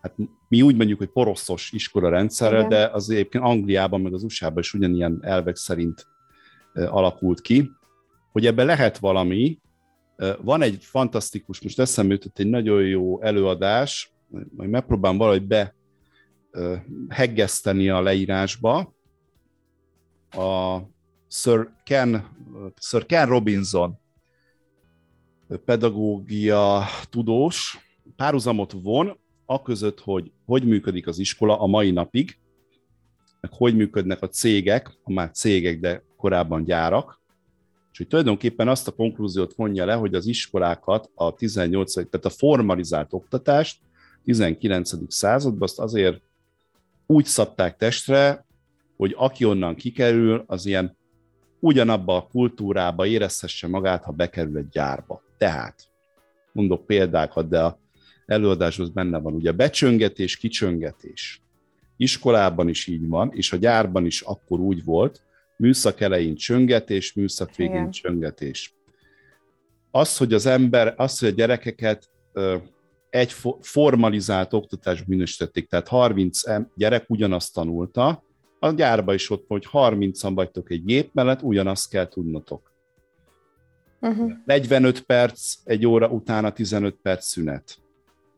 hát 0.02 0.14
mi 0.54 0.62
úgy 0.62 0.76
mondjuk, 0.76 0.98
hogy 0.98 1.10
poroszos 1.10 1.72
iskola 1.72 2.10
rendszerre, 2.10 2.58
Igen. 2.58 2.70
de 2.70 2.88
az 2.88 3.10
egyébként 3.10 3.44
Angliában, 3.44 4.02
meg 4.02 4.14
az 4.14 4.24
USA-ban 4.24 4.60
is 4.60 4.74
ugyanilyen 4.74 5.20
elvek 5.22 5.56
szerint 5.56 6.08
alakult 6.74 7.42
ki, 7.42 7.70
hogy 8.32 8.46
ebben 8.46 8.66
lehet 8.66 8.98
valami. 8.98 9.60
Van 10.42 10.62
egy 10.62 10.78
fantasztikus, 10.84 11.62
most 11.62 11.80
eszembe 11.80 12.14
jutott 12.14 12.40
egy 12.40 12.50
nagyon 12.50 12.84
jó 12.84 13.22
előadás, 13.22 14.14
majd 14.56 14.70
megpróbálom 14.70 15.18
valahogy 15.18 15.48
be 15.48 15.76
heggeszteni 17.10 17.90
a 17.90 18.02
leírásba. 18.02 18.96
A 20.32 20.80
Sir 21.28 21.70
Ken, 21.84 22.28
Sir 22.80 23.06
Ken 23.06 23.28
Robinson 23.28 24.00
pedagógia 25.66 26.84
tudós 27.10 27.78
párhuzamot 28.16 28.72
von 28.82 29.22
a 29.54 29.62
között, 29.62 30.00
hogy 30.00 30.32
hogy 30.46 30.64
működik 30.64 31.08
az 31.08 31.20
iskola 31.20 31.60
a 31.60 31.68
mai 31.68 31.92
napig, 31.92 32.38
meg 33.42 33.52
hogy 33.54 33.76
működnek 33.76 34.22
a 34.22 34.28
cégek, 34.28 34.98
a 35.04 35.12
már 35.12 35.32
cégek, 35.32 35.80
de 35.80 36.04
korábban 36.18 36.64
gyárak, 36.64 37.22
és 37.92 37.98
hogy 37.98 38.08
tulajdonképpen 38.08 38.68
azt 38.68 38.88
a 38.88 38.92
konklúziót 38.92 39.54
vonja 39.54 39.86
le, 39.86 39.94
hogy 39.94 40.16
az 40.16 40.26
iskolákat 40.26 41.12
a 41.16 41.34
18. 41.34 41.94
tehát 41.94 42.26
a 42.26 42.30
formalizált 42.30 43.14
oktatást 43.14 43.80
19. 44.24 44.92
században 45.08 45.62
azt 45.62 45.80
azért 45.80 46.22
úgy 47.06 47.26
szabták 47.26 47.78
testre, 47.78 48.46
hogy 48.98 49.14
aki 49.18 49.46
onnan 49.46 49.76
kikerül, 49.76 50.44
az 50.48 50.66
ilyen 50.66 50.98
ugyanabba 51.60 52.16
a 52.16 52.28
kultúrába 52.28 53.06
érezhesse 53.06 53.68
magát, 53.68 54.04
ha 54.04 54.12
bekerül 54.12 54.58
egy 54.58 54.70
gyárba. 54.70 55.22
Tehát, 55.38 55.88
mondok 56.52 56.86
példákat, 56.86 57.50
de 57.50 57.64
a 57.64 57.80
előadáshoz 58.26 58.90
benne 58.90 59.20
van, 59.20 59.34
ugye 59.34 59.52
becsöngetés, 59.52 60.38
kicsöngetés. 60.38 61.42
Iskolában 61.98 62.70
is 62.70 62.88
így 62.88 63.08
van, 63.08 63.32
és 63.34 63.54
a 63.54 63.58
gyárban 63.58 64.06
is 64.06 64.22
akkor 64.22 64.60
úgy 64.60 64.84
volt, 64.84 65.22
műszak 65.58 66.02
elején 66.02 66.36
csöngetés, 66.36 67.14
műszak 67.14 67.56
végén 67.56 67.76
Igen. 67.76 67.92
csöngetés. 67.92 68.76
Az, 69.92 70.18
hogy 70.18 70.34
az 70.34 70.46
ember, 70.46 70.94
az, 70.98 71.20
hogy 71.20 71.30
a 71.30 71.32
gyerekeket 71.32 72.10
egy 73.10 73.36
formalizált 73.62 74.54
oktatás 74.54 75.04
minősítették, 75.06 75.68
tehát 75.68 75.88
30 75.88 76.42
gyerek 76.76 77.10
ugyanazt 77.10 77.54
tanulta, 77.54 78.24
a 78.60 78.72
gyárba 78.72 79.14
is 79.14 79.30
ott, 79.30 79.46
hogy 79.48 79.68
30-an 79.72 80.32
vagytok 80.36 80.72
egy 80.72 80.84
gép 80.84 81.10
mellett, 81.14 81.42
ugyanazt 81.42 81.90
kell 81.90 82.08
tudnotok. 82.08 82.72
Uh-huh. 84.02 84.32
45 84.46 85.02
perc, 85.02 85.56
egy 85.64 85.86
óra 85.86 86.08
utána 86.08 86.52
15 86.52 86.96
perc 87.02 87.26
szünet. 87.26 87.78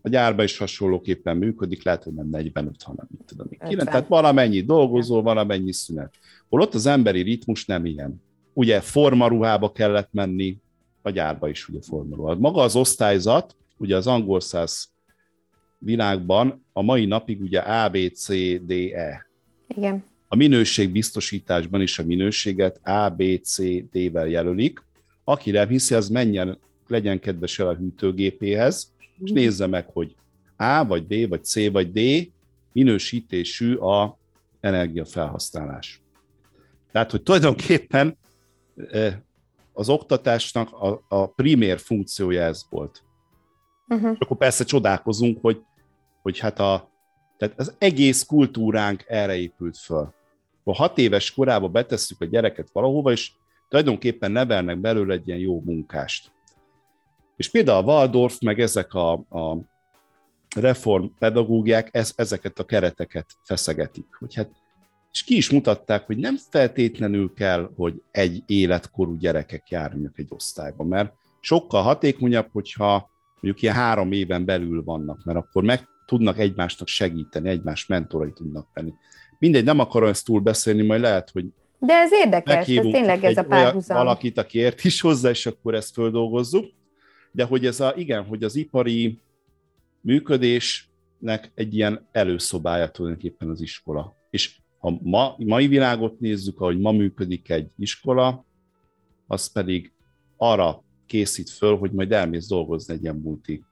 A 0.06 0.10
gyárba 0.10 0.44
is 0.44 0.58
hasonlóképpen 0.58 1.38
működik, 1.38 1.84
lehet, 1.84 2.04
hogy 2.04 2.14
nem 2.14 2.30
45, 2.30 2.84
hanem 2.84 3.08
mit 3.10 3.22
tudom 3.26 3.48
én. 3.50 3.60
9, 3.70 3.90
tehát 3.90 4.08
valamennyi 4.08 4.62
dolgozó, 4.62 5.22
valamennyi 5.22 5.74
szünet. 5.74 6.14
Holott 6.50 6.74
az 6.74 6.86
emberi 6.86 7.22
ritmus 7.22 7.66
nem 7.66 7.86
ilyen. 7.86 8.22
Ugye 8.54 8.82
formaruhába 8.82 9.72
kellett 9.72 10.10
menni, 10.12 10.58
a 11.02 11.10
gyárba 11.10 11.50
is 11.50 11.68
ugye 11.68 11.80
formaruhába. 11.82 12.40
Maga 12.40 12.62
az 12.62 12.76
osztályzat, 12.76 13.56
ugye 13.78 13.96
az 13.96 14.08
angol 14.08 14.40
száz 14.40 14.90
világban 15.80 16.66
a 16.74 16.82
mai 16.82 17.06
napig 17.06 17.42
ugye 17.42 17.60
A, 17.60 17.90
B, 17.90 17.98
C, 18.14 18.28
D, 18.62 18.72
E. 18.94 19.28
Igen. 19.68 20.04
A 20.28 20.36
minőségbiztosításban 20.36 21.82
is 21.82 22.00
a 22.00 22.04
minőséget 22.04 22.80
A, 22.88 23.10
B, 23.10 23.24
C, 23.44 23.58
D-vel 23.92 24.28
jelölik. 24.28 24.84
Aki 25.24 25.52
nem 25.52 25.68
hiszi, 25.68 25.94
az 25.94 26.10
menjen, 26.10 26.58
legyen 26.88 27.20
kedves 27.20 27.60
el 27.60 27.68
a 27.68 27.76
hűtőgépéhez, 27.76 28.94
és 29.24 29.32
nézze 29.32 29.68
meg, 29.68 29.90
hogy 29.94 30.16
A, 30.58 30.86
vagy 30.86 31.06
B, 31.06 31.30
vagy 31.30 31.44
C, 31.44 31.72
vagy 31.72 31.92
D 31.92 32.32
minősítésű 32.72 33.76
a 33.76 34.18
energiafelhasználás. 34.60 36.02
Tehát, 36.92 37.12
hogy 37.12 37.22
tulajdonképpen 37.24 38.18
az 39.74 39.90
oktatásnak 39.90 40.74
a, 40.74 41.04
a 41.08 41.28
primér 41.28 41.80
funkciója 41.80 42.42
ez 42.42 42.66
volt. 42.70 43.04
Uh-huh. 43.88 44.12
És 44.12 44.20
akkor 44.20 44.38
persze 44.38 44.64
csodálkozunk, 44.64 45.38
hogy, 45.42 45.62
hogy 46.22 46.40
hát 46.40 46.60
a, 46.60 46.92
tehát 47.38 47.60
az 47.60 47.76
egész 47.78 48.24
kultúránk 48.24 49.04
erre 49.08 49.36
épült 49.36 49.78
föl. 49.78 50.14
Ha 50.64 50.74
hat 50.74 50.98
éves 50.98 51.32
korában 51.32 51.72
betesszük 51.72 52.22
a 52.22 52.26
gyereket 52.26 52.70
valahova, 52.74 53.12
és 53.12 53.32
tulajdonképpen 53.70 54.32
nevelnek 54.32 54.78
belőle 54.78 55.14
egy 55.14 55.28
ilyen 55.28 55.40
jó 55.40 55.62
munkást. 55.62 56.32
És 57.36 57.50
például 57.50 57.78
a 57.78 57.92
Waldorf, 57.92 58.40
meg 58.40 58.60
ezek 58.60 58.94
a, 58.94 59.12
a 59.14 59.58
reform 60.56 61.06
pedagógiák 61.20 61.90
ez, 61.92 62.14
ezeket 62.16 62.60
a 62.60 62.66
kereteket 62.66 63.26
feszegetik. 63.44 64.06
Hogy 64.20 64.36
hát, 64.36 64.50
és 65.12 65.24
ki 65.24 65.36
is 65.36 65.50
mutatták, 65.50 66.06
hogy 66.06 66.18
nem 66.18 66.38
feltétlenül 66.50 67.34
kell, 67.34 67.72
hogy 67.76 68.02
egy 68.12 68.44
életkorú 68.46 69.18
gyerekek 69.18 69.70
járjanak 69.70 70.20
egy 70.20 70.28
osztályba, 70.30 70.84
mert 70.84 71.14
sokkal 71.40 71.82
hatékonyabb, 71.82 72.48
hogyha 72.52 73.10
mondjuk 73.34 73.62
ilyen 73.62 73.76
három 73.76 74.12
éven 74.12 74.46
belül 74.46 74.84
vannak, 74.84 75.24
mert 75.24 75.38
akkor 75.38 75.64
meg 75.64 75.88
tudnak 76.06 76.40
egymásnak 76.40 76.88
segíteni, 76.88 77.50
egymás 77.50 77.86
mentorai 77.86 78.32
tudnak 78.34 78.68
lenni. 78.74 78.94
Mindegy, 79.40 79.64
nem 79.64 79.80
akarom 79.80 80.10
ezt 80.10 80.26
túl 80.26 80.40
beszélni, 80.40 80.86
majd 80.86 81.02
lehet, 81.02 81.30
hogy 81.30 81.46
de 81.80 81.94
ez 81.94 82.12
érdekes, 82.12 82.68
ez 82.68 82.84
tényleg 82.92 83.24
ez 83.24 83.38
a 83.38 83.44
párhuzam. 83.44 83.98
Valakit, 83.98 84.38
aki 84.38 84.58
ért 84.58 84.84
is 84.84 85.02
hozzá, 85.02 85.30
és 85.30 85.46
akkor 85.46 85.76
ezt 85.76 85.94
földolgozzuk. 85.94 86.66
De 87.36 87.44
hogy 87.44 87.66
ez 87.66 87.80
a, 87.80 87.94
igen, 87.96 88.24
hogy 88.24 88.44
az 88.44 88.56
ipari 88.56 89.20
működésnek 90.02 91.52
egy 91.54 91.74
ilyen 91.76 92.08
előszobája 92.12 92.90
tulajdonképpen 92.90 93.50
az 93.50 93.62
iskola. 93.62 94.16
És 94.30 94.60
ha 94.80 95.00
ma, 95.02 95.36
mai 95.38 95.68
világot 95.68 96.20
nézzük, 96.20 96.62
ahogy 96.62 96.80
ma 96.80 96.92
működik 96.92 97.50
egy 97.50 97.70
iskola, 97.78 98.46
az 99.28 99.52
pedig 99.52 99.92
arra 100.38 100.84
készít 101.06 101.50
föl, 101.50 101.78
hogy 101.78 101.92
majd 101.92 102.12
elmész 102.12 102.48
dolgozni 102.48 102.94
egy 102.94 103.02
ilyen 103.02 103.16
multi 103.16 103.64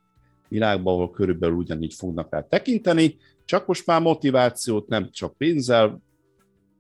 világban, 0.48 0.94
ahol 0.94 1.12
körülbelül 1.12 1.56
ugyanígy 1.56 1.94
fognak 1.94 2.32
rá 2.32 2.48
tekinteni, 2.48 3.18
csak 3.46 3.68
most 3.68 3.86
már 3.86 4.02
motivációt 4.02 4.88
nem 4.88 5.12
csak 5.12 5.38
pénzzel 5.38 6.02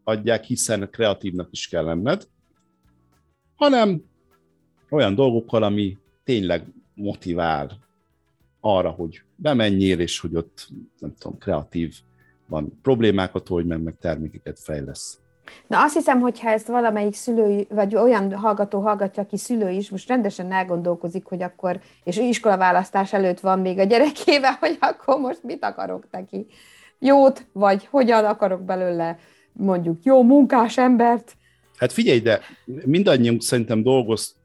adják, 0.03 0.43
hiszen 0.43 0.89
kreatívnak 0.91 1.47
is 1.51 1.67
kell 1.67 1.83
lenned, 1.83 2.27
hanem 3.55 4.03
olyan 4.89 5.15
dolgokkal, 5.15 5.63
ami 5.63 5.97
tényleg 6.23 6.63
motivál 6.93 7.71
arra, 8.59 8.89
hogy 8.89 9.21
bemenjél, 9.35 9.99
és 9.99 10.19
hogy 10.19 10.35
ott, 10.35 10.67
nem 10.99 11.13
tudom, 11.19 11.37
kreatív 11.37 11.93
van 12.47 12.79
problémákat, 12.81 13.47
hogy 13.47 13.65
meg, 13.65 13.81
meg 13.81 13.95
termékeket 13.99 14.59
fejlesz. 14.59 15.17
Na 15.67 15.83
azt 15.83 15.93
hiszem, 15.93 16.19
hogyha 16.19 16.49
ezt 16.49 16.67
valamelyik 16.67 17.13
szülő, 17.13 17.65
vagy 17.69 17.95
olyan 17.95 18.33
hallgató 18.33 18.79
hallgatja, 18.79 19.23
aki 19.23 19.37
szülő 19.37 19.69
is, 19.69 19.89
most 19.89 20.07
rendesen 20.07 20.51
elgondolkozik, 20.51 21.25
hogy 21.25 21.41
akkor, 21.41 21.79
és 22.03 22.17
iskolaválasztás 22.17 23.13
előtt 23.13 23.39
van 23.39 23.59
még 23.59 23.79
a 23.79 23.83
gyerekével, 23.83 24.57
hogy 24.59 24.77
akkor 24.79 25.19
most 25.19 25.43
mit 25.43 25.63
akarok 25.63 26.07
neki. 26.11 26.45
Jót, 26.99 27.45
vagy 27.51 27.85
hogyan 27.85 28.25
akarok 28.25 28.61
belőle 28.61 29.17
mondjuk 29.53 30.03
jó 30.03 30.23
munkás 30.23 30.77
embert. 30.77 31.35
Hát 31.77 31.91
figyelj, 31.91 32.19
de 32.19 32.39
mindannyiunk 32.65 33.41
szerintem 33.41 33.83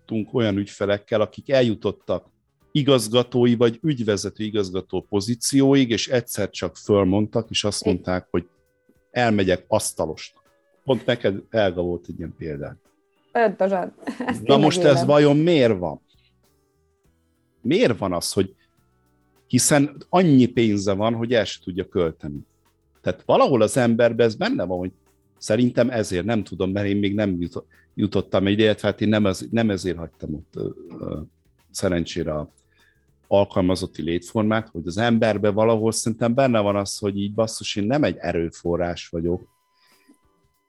dolgoztunk 0.08 0.34
olyan 0.34 0.56
ügyfelekkel, 0.56 1.20
akik 1.20 1.50
eljutottak 1.50 2.26
igazgatói 2.72 3.54
vagy 3.54 3.78
ügyvezető 3.82 4.44
igazgató 4.44 5.06
pozícióig, 5.08 5.90
és 5.90 6.08
egyszer 6.08 6.50
csak 6.50 6.76
fölmondtak, 6.76 7.50
és 7.50 7.64
azt 7.64 7.84
mondták, 7.84 8.26
hogy 8.30 8.48
elmegyek 9.10 9.64
asztalosnak. 9.68 10.42
Pont 10.84 11.06
neked 11.06 11.42
Elga 11.50 11.82
volt 11.82 12.06
egy 12.08 12.18
ilyen 12.18 12.34
példát. 12.38 12.76
Pontosan. 13.32 13.94
Na 14.42 14.56
most 14.56 14.78
élem. 14.78 14.96
ez 14.96 15.04
vajon 15.04 15.36
miért 15.36 15.78
van? 15.78 16.00
Miért 17.60 17.98
van 17.98 18.12
az, 18.12 18.32
hogy 18.32 18.54
hiszen 19.46 19.96
annyi 20.08 20.46
pénze 20.46 20.92
van, 20.92 21.14
hogy 21.14 21.32
el 21.32 21.44
se 21.44 21.58
tudja 21.64 21.88
költeni. 21.88 22.46
Tehát 23.00 23.22
valahol 23.24 23.62
az 23.62 23.76
emberben 23.76 24.26
ez 24.26 24.34
benne 24.34 24.64
van, 24.64 24.78
hogy 24.78 24.92
szerintem 25.38 25.90
ezért, 25.90 26.24
nem 26.24 26.42
tudom, 26.44 26.70
mert 26.70 26.86
én 26.86 26.96
még 26.96 27.14
nem 27.14 27.30
jutottam 27.98 28.46
egy 28.46 28.58
illetve 28.58 28.88
hát 28.88 29.00
én 29.00 29.08
nem, 29.08 29.24
az, 29.24 29.48
nem 29.50 29.70
ezért 29.70 29.96
hagytam 29.96 30.34
ott 30.34 30.52
ö, 30.56 30.68
ö, 31.00 31.20
szerencsére 31.70 32.34
a 32.34 32.50
alkalmazotti 33.26 34.02
létformát, 34.02 34.68
hogy 34.68 34.86
az 34.86 34.98
emberben 34.98 35.54
valahol 35.54 35.92
szerintem 35.92 36.34
benne 36.34 36.60
van 36.60 36.76
az, 36.76 36.98
hogy 36.98 37.18
így 37.18 37.34
basszus, 37.34 37.76
én 37.76 37.84
nem 37.84 38.04
egy 38.04 38.16
erőforrás 38.16 39.08
vagyok, 39.08 39.56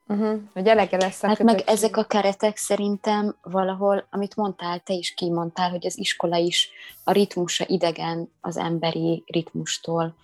Uh-huh. 0.06 0.40
Hogy 0.52 0.66
elege 0.66 0.96
lesz 0.96 1.22
a 1.22 1.26
Hát 1.26 1.42
meg 1.42 1.62
ezek 1.66 1.96
a 1.96 2.04
keretek 2.04 2.56
szerintem 2.56 3.36
valahol, 3.42 4.06
amit 4.10 4.36
mondtál, 4.36 4.80
te 4.80 4.92
is 4.92 5.14
kimondtál, 5.14 5.70
hogy 5.70 5.86
az 5.86 5.98
iskola 5.98 6.36
is 6.36 6.70
a 7.04 7.12
ritmusa 7.12 7.64
idegen 7.68 8.30
az 8.40 8.56
emberi 8.56 9.24
ritmustól. 9.26 10.14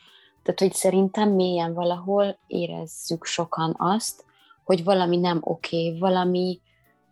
Tehát, 0.42 0.60
hogy 0.60 0.72
szerintem 0.72 1.30
mélyen 1.30 1.74
valahol 1.74 2.38
érezzük 2.46 3.24
sokan 3.24 3.74
azt, 3.78 4.24
hogy 4.64 4.84
valami 4.84 5.16
nem 5.16 5.38
oké, 5.40 5.86
okay, 5.86 5.98
valami, 5.98 6.60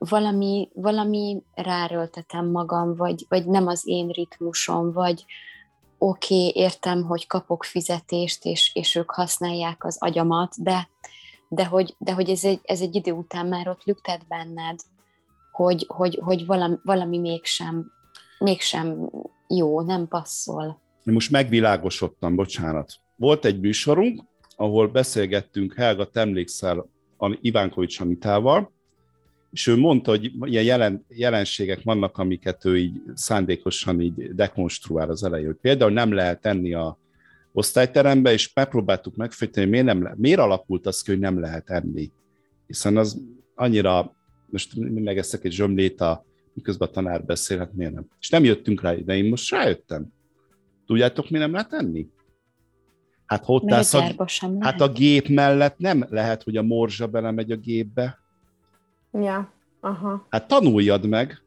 valami, 0.09 0.69
valami 0.75 1.43
ráröltetem 1.55 2.51
magam, 2.51 2.95
vagy, 2.95 3.27
vagy 3.29 3.47
nem 3.47 3.67
az 3.67 3.83
én 3.87 4.09
ritmusom, 4.09 4.93
vagy 4.93 5.25
oké, 5.99 6.35
okay, 6.35 6.63
értem, 6.63 7.03
hogy 7.03 7.27
kapok 7.27 7.65
fizetést, 7.65 8.45
és, 8.45 8.71
és 8.75 8.95
ők 8.95 9.11
használják 9.11 9.85
az 9.85 9.97
agyamat, 10.01 10.63
de, 10.63 10.89
de 11.49 11.65
hogy, 11.65 11.95
de 11.99 12.13
hogy 12.13 12.31
ez, 12.31 12.45
egy, 12.45 12.61
ez 12.63 12.81
egy 12.81 12.95
idő 12.95 13.13
után 13.13 13.47
már 13.47 13.69
ott 13.69 13.85
lüktet 13.85 14.27
benned, 14.29 14.81
hogy, 15.53 15.85
hogy, 15.89 16.21
hogy 16.23 16.47
valami, 16.47 16.77
valami 16.83 17.19
mégsem, 17.19 17.93
mégsem 18.39 19.11
jó, 19.49 19.81
nem 19.81 20.09
passzol. 20.09 20.83
Most 21.03 21.31
megvilágosodtam, 21.31 22.35
bocsánat. 22.35 22.93
Volt 23.17 23.45
egy 23.45 23.61
műsorunk, 23.61 24.23
ahol 24.57 24.89
beszélgettünk, 24.89 25.75
Helga, 25.75 26.11
te 26.11 26.21
emlékszel 26.21 26.87
Ivánkovics 27.41 28.01
Anitával, 28.01 28.73
és 29.55 29.67
ő 29.67 29.77
mondta, 29.77 30.11
hogy 30.11 30.33
ilyen 30.41 30.65
jelen, 30.65 31.05
jelenségek 31.09 31.83
vannak, 31.83 32.19
amiket 32.19 32.65
ő 32.65 32.79
így 32.79 33.03
szándékosan 33.15 34.01
így 34.01 34.35
dekonstruál 34.35 35.11
az 35.11 35.25
elején, 35.25 35.47
hogy 35.47 35.57
például 35.61 35.91
nem 35.91 36.13
lehet 36.13 36.47
enni 36.47 36.73
a 36.73 36.99
osztályterembe, 37.53 38.33
és 38.33 38.53
megpróbáltuk 38.55 39.17
megfejteni, 39.17 39.71
miért, 39.71 39.85
nem 39.85 40.03
le, 40.03 40.15
miért 40.17 40.39
alakult 40.39 40.87
az 40.87 41.07
hogy 41.07 41.19
nem 41.19 41.41
lehet 41.41 41.71
enni. 41.71 42.11
Hiszen 42.67 42.97
az 42.97 43.21
annyira, 43.55 44.15
most 44.47 44.75
megeszek 44.77 45.45
egy 45.45 45.53
zsömlét, 45.53 46.01
a, 46.01 46.25
miközben 46.55 46.89
a 46.89 46.91
tanár 46.91 47.25
beszél, 47.25 47.59
hát 47.59 47.73
miért 47.75 47.93
nem? 47.93 48.07
És 48.21 48.29
nem 48.29 48.45
jöttünk 48.45 48.83
rá, 48.83 48.95
de 48.95 49.17
én 49.17 49.29
most 49.29 49.51
rájöttem. 49.51 50.13
Tudjátok, 50.87 51.31
mi 51.31 51.39
nem 51.39 51.53
lehet 51.53 51.73
enni? 51.73 52.09
Hát 53.27 53.45
hottász 53.45 53.95
a, 53.95 54.27
hát 54.59 54.81
a 54.81 54.93
gép 54.93 55.29
mellett 55.29 55.79
nem 55.79 56.07
lehet, 56.09 56.43
hogy 56.43 56.57
a 56.57 56.63
morzsa 56.63 57.07
belemegy 57.07 57.51
a 57.51 57.57
gépbe. 57.57 58.24
Ja, 59.23 59.53
aha. 59.81 60.27
Hát 60.31 60.49
tanuljad 60.49 61.07
meg, 61.07 61.43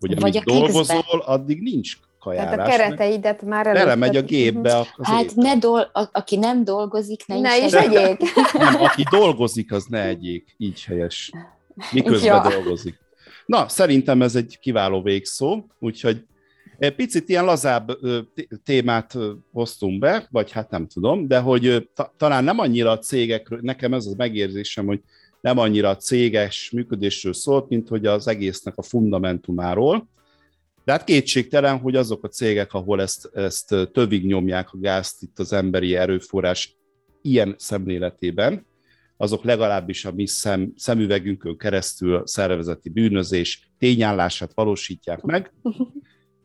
hogy 0.00 0.20
Vagy 0.20 0.36
amíg 0.36 0.48
dolgozol, 0.48 1.22
addig 1.24 1.62
nincs 1.62 1.96
kajálás. 2.18 2.54
Tehát 2.54 2.66
a 2.66 2.70
kereteidet 2.70 3.42
már 3.42 3.66
előtt. 3.66 3.82
Belemegy 3.82 4.16
a 4.16 4.22
gépbe. 4.22 4.76
Az 4.76 4.86
hát 5.02 5.22
étel. 5.22 5.34
ne 5.36 5.56
dol- 5.56 5.90
a, 5.92 6.08
aki 6.12 6.36
nem 6.36 6.64
dolgozik, 6.64 7.26
ne, 7.26 7.40
ne 7.40 7.64
is 7.64 7.72
egyék. 7.72 8.34
Nem, 8.52 8.82
aki 8.82 9.02
dolgozik, 9.10 9.72
az 9.72 9.84
ne 9.84 10.04
egyék. 10.04 10.54
Így 10.56 10.84
helyes. 10.84 11.32
Miközben 11.92 12.44
ja. 12.44 12.50
dolgozik. 12.50 12.98
Na, 13.46 13.68
szerintem 13.68 14.22
ez 14.22 14.36
egy 14.36 14.58
kiváló 14.60 15.02
végszó, 15.02 15.64
úgyhogy 15.78 16.24
Picit 16.96 17.28
ilyen 17.28 17.44
lazább 17.44 17.98
témát 18.64 19.16
hoztunk 19.52 19.98
be, 19.98 20.26
vagy 20.30 20.50
hát 20.50 20.70
nem 20.70 20.86
tudom, 20.86 21.28
de 21.28 21.38
hogy 21.38 21.88
ta, 21.94 22.14
talán 22.16 22.44
nem 22.44 22.58
annyira 22.58 22.90
a 22.90 22.98
cégekről, 22.98 23.58
nekem 23.62 23.94
ez 23.94 24.06
az 24.06 24.14
megérzésem, 24.14 24.86
hogy 24.86 25.00
nem 25.40 25.58
annyira 25.58 25.88
a 25.88 25.96
céges 25.96 26.70
működésről 26.70 27.32
szólt, 27.32 27.68
mint 27.68 27.88
hogy 27.88 28.06
az 28.06 28.28
egésznek 28.28 28.76
a 28.76 28.82
fundamentumáról. 28.82 30.08
De 30.84 30.92
hát 30.92 31.04
kétségtelen, 31.04 31.78
hogy 31.78 31.96
azok 31.96 32.24
a 32.24 32.28
cégek, 32.28 32.72
ahol 32.72 33.00
ezt, 33.00 33.30
ezt 33.34 33.74
tövig 33.92 34.26
nyomják 34.26 34.72
a 34.72 34.78
gázt 34.78 35.22
itt 35.22 35.38
az 35.38 35.52
emberi 35.52 35.96
erőforrás 35.96 36.76
ilyen 37.22 37.54
szemléletében, 37.58 38.66
azok 39.16 39.44
legalábbis 39.44 40.04
a 40.04 40.12
mi 40.12 40.26
szem, 40.26 40.72
szemüvegünkön 40.76 41.56
keresztül 41.56 42.26
szervezeti 42.26 42.88
bűnözés 42.88 43.70
tényállását 43.78 44.54
valósítják 44.54 45.22
meg, 45.22 45.52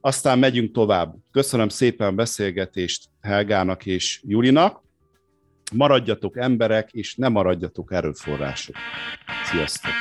aztán 0.01 0.39
megyünk 0.39 0.71
tovább. 0.71 1.15
Köszönöm 1.31 1.69
szépen 1.69 2.07
a 2.07 2.11
beszélgetést 2.11 3.09
Helgának 3.21 3.85
és 3.85 4.21
Julinak. 4.27 4.84
Maradjatok 5.73 6.37
emberek, 6.37 6.91
és 6.91 7.15
ne 7.15 7.27
maradjatok 7.27 7.91
erőforrások. 7.91 8.75
Sziasztok! 9.43 9.91